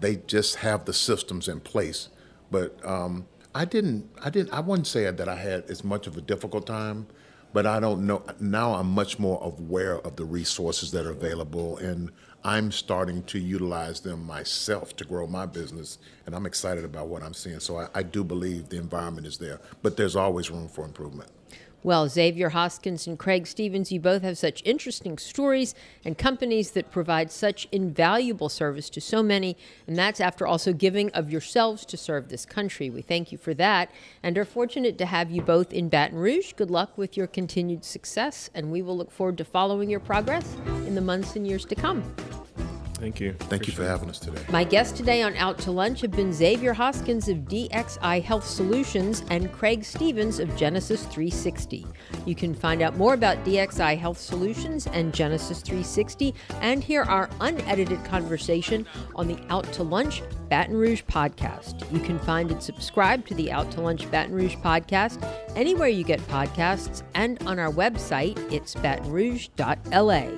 They 0.00 0.16
just 0.16 0.56
have 0.56 0.86
the 0.86 0.94
systems 0.94 1.48
in 1.48 1.60
place, 1.60 2.08
but 2.50 2.82
um, 2.86 3.26
I 3.58 3.64
didn't. 3.64 4.08
I 4.22 4.30
didn't. 4.30 4.52
I 4.52 4.60
wouldn't 4.60 4.86
say 4.86 5.10
that 5.10 5.28
I 5.28 5.34
had 5.34 5.64
as 5.68 5.82
much 5.82 6.06
of 6.06 6.16
a 6.16 6.20
difficult 6.20 6.64
time, 6.64 7.08
but 7.52 7.66
I 7.66 7.80
don't 7.80 8.06
know. 8.06 8.22
Now 8.38 8.74
I'm 8.74 8.88
much 8.88 9.18
more 9.18 9.40
aware 9.42 9.98
of 9.98 10.14
the 10.14 10.24
resources 10.24 10.92
that 10.92 11.04
are 11.06 11.10
available, 11.10 11.76
and 11.78 12.12
I'm 12.44 12.70
starting 12.70 13.24
to 13.24 13.40
utilize 13.40 13.98
them 13.98 14.24
myself 14.24 14.94
to 14.98 15.04
grow 15.04 15.26
my 15.26 15.44
business, 15.44 15.98
and 16.24 16.36
I'm 16.36 16.46
excited 16.46 16.84
about 16.84 17.08
what 17.08 17.24
I'm 17.24 17.34
seeing. 17.34 17.58
So 17.58 17.78
I, 17.78 17.88
I 17.96 18.04
do 18.04 18.22
believe 18.22 18.68
the 18.68 18.78
environment 18.78 19.26
is 19.26 19.38
there, 19.38 19.60
but 19.82 19.96
there's 19.96 20.14
always 20.14 20.52
room 20.52 20.68
for 20.68 20.84
improvement. 20.84 21.28
Well, 21.84 22.08
Xavier 22.08 22.48
Hoskins 22.48 23.06
and 23.06 23.16
Craig 23.16 23.46
Stevens, 23.46 23.92
you 23.92 24.00
both 24.00 24.22
have 24.22 24.36
such 24.36 24.62
interesting 24.64 25.16
stories 25.16 25.76
and 26.04 26.18
companies 26.18 26.72
that 26.72 26.90
provide 26.90 27.30
such 27.30 27.68
invaluable 27.70 28.48
service 28.48 28.90
to 28.90 29.00
so 29.00 29.22
many, 29.22 29.56
and 29.86 29.96
that's 29.96 30.20
after 30.20 30.44
also 30.44 30.72
giving 30.72 31.08
of 31.12 31.30
yourselves 31.30 31.86
to 31.86 31.96
serve 31.96 32.28
this 32.28 32.44
country. 32.44 32.90
We 32.90 33.00
thank 33.00 33.30
you 33.30 33.38
for 33.38 33.54
that 33.54 33.92
and 34.24 34.36
are 34.36 34.44
fortunate 34.44 34.98
to 34.98 35.06
have 35.06 35.30
you 35.30 35.40
both 35.40 35.72
in 35.72 35.88
Baton 35.88 36.18
Rouge. 36.18 36.52
Good 36.54 36.70
luck 36.70 36.98
with 36.98 37.16
your 37.16 37.28
continued 37.28 37.84
success, 37.84 38.50
and 38.54 38.72
we 38.72 38.82
will 38.82 38.96
look 38.96 39.12
forward 39.12 39.38
to 39.38 39.44
following 39.44 39.88
your 39.88 40.00
progress 40.00 40.56
in 40.84 40.96
the 40.96 41.00
months 41.00 41.36
and 41.36 41.46
years 41.46 41.64
to 41.66 41.76
come. 41.76 42.02
Thank 42.98 43.20
you. 43.20 43.32
Thank 43.32 43.62
Appreciate 43.62 43.68
you 43.68 43.72
for 43.74 43.86
having 43.86 44.10
us 44.10 44.18
today. 44.18 44.42
My 44.50 44.64
guests 44.64 44.96
today 44.96 45.22
on 45.22 45.36
Out 45.36 45.58
to 45.58 45.70
Lunch 45.70 46.00
have 46.00 46.10
been 46.10 46.32
Xavier 46.32 46.72
Hoskins 46.72 47.28
of 47.28 47.38
DXI 47.38 48.22
Health 48.22 48.44
Solutions 48.44 49.24
and 49.30 49.52
Craig 49.52 49.84
Stevens 49.84 50.40
of 50.40 50.54
Genesis 50.56 51.02
360. 51.02 51.86
You 52.26 52.34
can 52.34 52.54
find 52.54 52.82
out 52.82 52.96
more 52.96 53.14
about 53.14 53.44
DXI 53.44 53.96
Health 53.96 54.18
Solutions 54.18 54.86
and 54.88 55.14
Genesis 55.14 55.60
360 55.60 56.34
and 56.60 56.82
hear 56.82 57.02
our 57.02 57.30
unedited 57.40 58.04
conversation 58.04 58.86
on 59.14 59.28
the 59.28 59.38
Out 59.48 59.72
to 59.74 59.82
Lunch 59.84 60.22
Baton 60.48 60.76
Rouge 60.76 61.02
podcast. 61.02 61.90
You 61.92 62.00
can 62.00 62.18
find 62.18 62.50
and 62.50 62.62
subscribe 62.62 63.26
to 63.26 63.34
the 63.34 63.52
Out 63.52 63.70
to 63.72 63.80
Lunch 63.80 64.10
Baton 64.10 64.34
Rouge 64.34 64.56
podcast 64.56 65.22
anywhere 65.54 65.88
you 65.88 66.04
get 66.04 66.20
podcasts 66.22 67.02
and 67.14 67.40
on 67.46 67.58
our 67.58 67.70
website, 67.70 68.38
it's 68.52 68.74
batonrouge.la. 68.76 70.28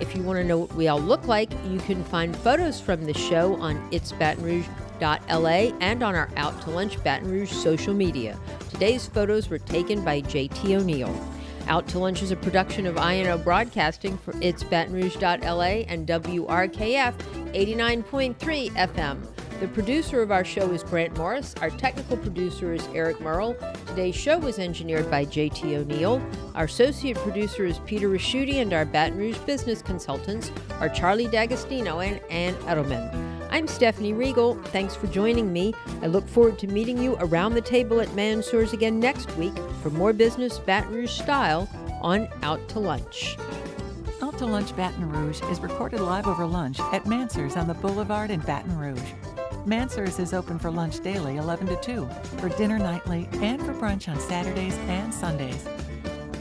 If 0.00 0.14
you 0.14 0.22
want 0.22 0.38
to 0.38 0.44
know 0.44 0.58
what 0.58 0.74
we 0.74 0.88
all 0.88 1.00
look 1.00 1.26
like, 1.26 1.50
you 1.68 1.78
can 1.80 2.04
find 2.08 2.36
photos 2.36 2.80
from 2.80 3.04
the 3.04 3.14
show 3.14 3.54
on 3.60 3.76
itsbatonrouge.la 3.90 5.76
and 5.80 6.02
on 6.02 6.14
our 6.14 6.28
Out 6.36 6.60
to 6.62 6.70
Lunch 6.70 7.02
Baton 7.04 7.30
Rouge 7.30 7.52
social 7.52 7.94
media. 7.94 8.38
Today's 8.70 9.06
photos 9.06 9.48
were 9.48 9.58
taken 9.58 10.04
by 10.04 10.22
JT 10.22 10.80
O'Neill. 10.80 11.14
Out 11.68 11.86
to 11.88 11.98
Lunch 11.98 12.22
is 12.22 12.30
a 12.30 12.36
production 12.36 12.86
of 12.86 12.96
INO 12.96 13.38
Broadcasting 13.38 14.16
for 14.18 14.34
its 14.40 14.64
Baton 14.64 14.94
Rouge.la 14.94 15.84
and 15.86 16.06
WRKF 16.06 17.14
89.3 17.52 18.70
FM. 18.70 19.37
The 19.60 19.66
producer 19.66 20.22
of 20.22 20.30
our 20.30 20.44
show 20.44 20.70
is 20.70 20.84
Grant 20.84 21.16
Morris. 21.18 21.52
Our 21.60 21.70
technical 21.70 22.16
producer 22.16 22.74
is 22.74 22.86
Eric 22.94 23.20
Merle. 23.20 23.56
Today's 23.88 24.14
show 24.14 24.38
was 24.38 24.60
engineered 24.60 25.10
by 25.10 25.24
JT 25.24 25.76
O'Neill. 25.76 26.22
Our 26.54 26.66
associate 26.66 27.16
producer 27.16 27.64
is 27.64 27.80
Peter 27.80 28.08
Raschuti, 28.08 28.62
and 28.62 28.72
our 28.72 28.84
Baton 28.84 29.18
Rouge 29.18 29.36
business 29.38 29.82
consultants 29.82 30.52
are 30.78 30.88
Charlie 30.88 31.26
D'Agostino 31.26 31.98
and 31.98 32.20
Ann 32.30 32.54
Edelman. 32.66 33.48
I'm 33.50 33.66
Stephanie 33.66 34.12
Riegel. 34.12 34.54
Thanks 34.66 34.94
for 34.94 35.08
joining 35.08 35.52
me. 35.52 35.74
I 36.02 36.06
look 36.06 36.28
forward 36.28 36.60
to 36.60 36.68
meeting 36.68 36.96
you 36.96 37.16
around 37.18 37.54
the 37.54 37.60
table 37.60 38.00
at 38.00 38.14
Mansour's 38.14 38.72
again 38.72 39.00
next 39.00 39.36
week 39.36 39.58
for 39.82 39.90
more 39.90 40.12
business 40.12 40.60
Baton 40.60 40.94
Rouge 40.94 41.10
style 41.10 41.68
on 42.00 42.28
Out 42.44 42.68
to 42.68 42.78
Lunch. 42.78 43.36
Out 44.22 44.38
to 44.38 44.46
Lunch 44.46 44.76
Baton 44.76 45.10
Rouge 45.10 45.42
is 45.50 45.58
recorded 45.58 45.98
live 45.98 46.28
over 46.28 46.46
lunch 46.46 46.78
at 46.78 47.06
Mansour's 47.06 47.56
on 47.56 47.66
the 47.66 47.74
Boulevard 47.74 48.30
in 48.30 48.38
Baton 48.40 48.78
Rouge. 48.78 49.12
Mansour's 49.68 50.18
is 50.18 50.32
open 50.32 50.58
for 50.58 50.70
lunch 50.70 51.00
daily 51.00 51.36
11 51.36 51.66
to 51.66 51.76
2, 51.76 52.08
for 52.38 52.48
dinner 52.48 52.78
nightly, 52.78 53.28
and 53.42 53.60
for 53.60 53.74
brunch 53.74 54.08
on 54.08 54.18
Saturdays 54.18 54.74
and 54.88 55.12
Sundays. 55.12 55.68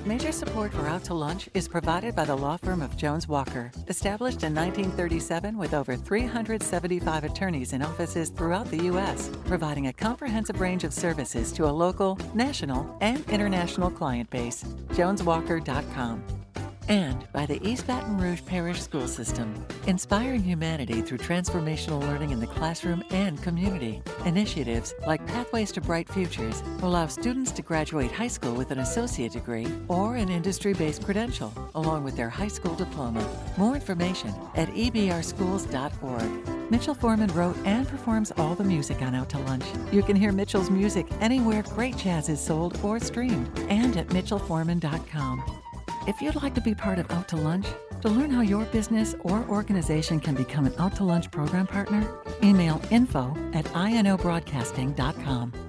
Major 0.05 0.31
support 0.31 0.71
for 0.71 0.87
Out 0.87 1.03
to 1.03 1.13
Lunch 1.13 1.49
is 1.53 1.67
provided 1.67 2.15
by 2.15 2.23
the 2.23 2.35
law 2.35 2.55
firm 2.55 2.81
of 2.81 2.95
Jones 2.95 3.27
Walker, 3.27 3.69
established 3.89 4.43
in 4.43 4.55
1937 4.55 5.57
with 5.57 5.73
over 5.73 5.97
375 5.97 7.25
attorneys 7.25 7.73
in 7.73 7.81
offices 7.81 8.29
throughout 8.29 8.71
the 8.71 8.85
U.S., 8.85 9.29
providing 9.43 9.87
a 9.87 9.93
comprehensive 9.93 10.61
range 10.61 10.85
of 10.85 10.93
services 10.93 11.51
to 11.51 11.65
a 11.65 11.75
local, 11.83 12.17
national, 12.33 12.97
and 13.01 13.29
international 13.29 13.91
client 13.91 14.29
base. 14.29 14.63
JonesWalker.com 14.91 16.46
and 16.87 17.27
by 17.33 17.45
the 17.45 17.65
East 17.67 17.87
Baton 17.87 18.17
Rouge 18.17 18.41
Parish 18.45 18.81
School 18.81 19.07
System, 19.07 19.53
inspiring 19.87 20.41
humanity 20.41 21.01
through 21.01 21.17
transformational 21.19 22.01
learning 22.01 22.31
in 22.31 22.39
the 22.39 22.47
classroom 22.47 23.03
and 23.11 23.41
community. 23.41 24.01
Initiatives 24.25 24.93
like 25.05 25.25
Pathways 25.27 25.71
to 25.73 25.81
Bright 25.81 26.09
Futures 26.09 26.63
allow 26.81 27.07
students 27.07 27.51
to 27.51 27.61
graduate 27.61 28.11
high 28.11 28.27
school 28.27 28.53
with 28.53 28.71
an 28.71 28.79
associate 28.79 29.33
degree 29.33 29.67
or 29.87 30.15
an 30.15 30.29
industry 30.29 30.73
based 30.73 31.03
credential, 31.03 31.53
along 31.75 32.03
with 32.03 32.15
their 32.15 32.29
high 32.29 32.47
school 32.47 32.75
diploma. 32.75 33.27
More 33.57 33.75
information 33.75 34.33
at 34.55 34.69
ebrschools.org. 34.69 36.71
Mitchell 36.71 36.95
Foreman 36.95 37.33
wrote 37.33 37.55
and 37.65 37.87
performs 37.87 38.31
all 38.37 38.55
the 38.55 38.63
music 38.63 39.01
on 39.01 39.15
Out 39.15 39.29
to 39.29 39.39
Lunch. 39.39 39.63
You 39.91 40.03
can 40.03 40.17
hear 40.17 40.33
Mitchell's 40.33 40.69
music 40.69 41.07
anywhere 41.21 41.63
great 41.63 41.95
jazz 41.95 42.27
is 42.27 42.41
sold 42.41 42.77
or 42.83 42.99
streamed 42.99 43.57
and 43.69 43.95
at 43.95 44.07
mitchellforeman.com. 44.07 45.61
If 46.07 46.21
you'd 46.21 46.41
like 46.41 46.55
to 46.55 46.61
be 46.61 46.73
part 46.73 46.99
of 46.99 47.11
Out 47.11 47.27
to 47.29 47.35
Lunch, 47.35 47.67
to 48.01 48.07
learn 48.07 48.29
how 48.29 48.39
your 48.39 48.63
business 48.65 49.13
or 49.25 49.43
organization 49.49 50.21
can 50.21 50.35
become 50.35 50.65
an 50.65 50.73
Out 50.79 50.95
to 50.95 51.03
Lunch 51.03 51.29
program 51.31 51.67
partner, 51.67 52.09
email 52.41 52.81
info 52.91 53.35
at 53.53 53.65
inobroadcasting.com. 53.65 55.66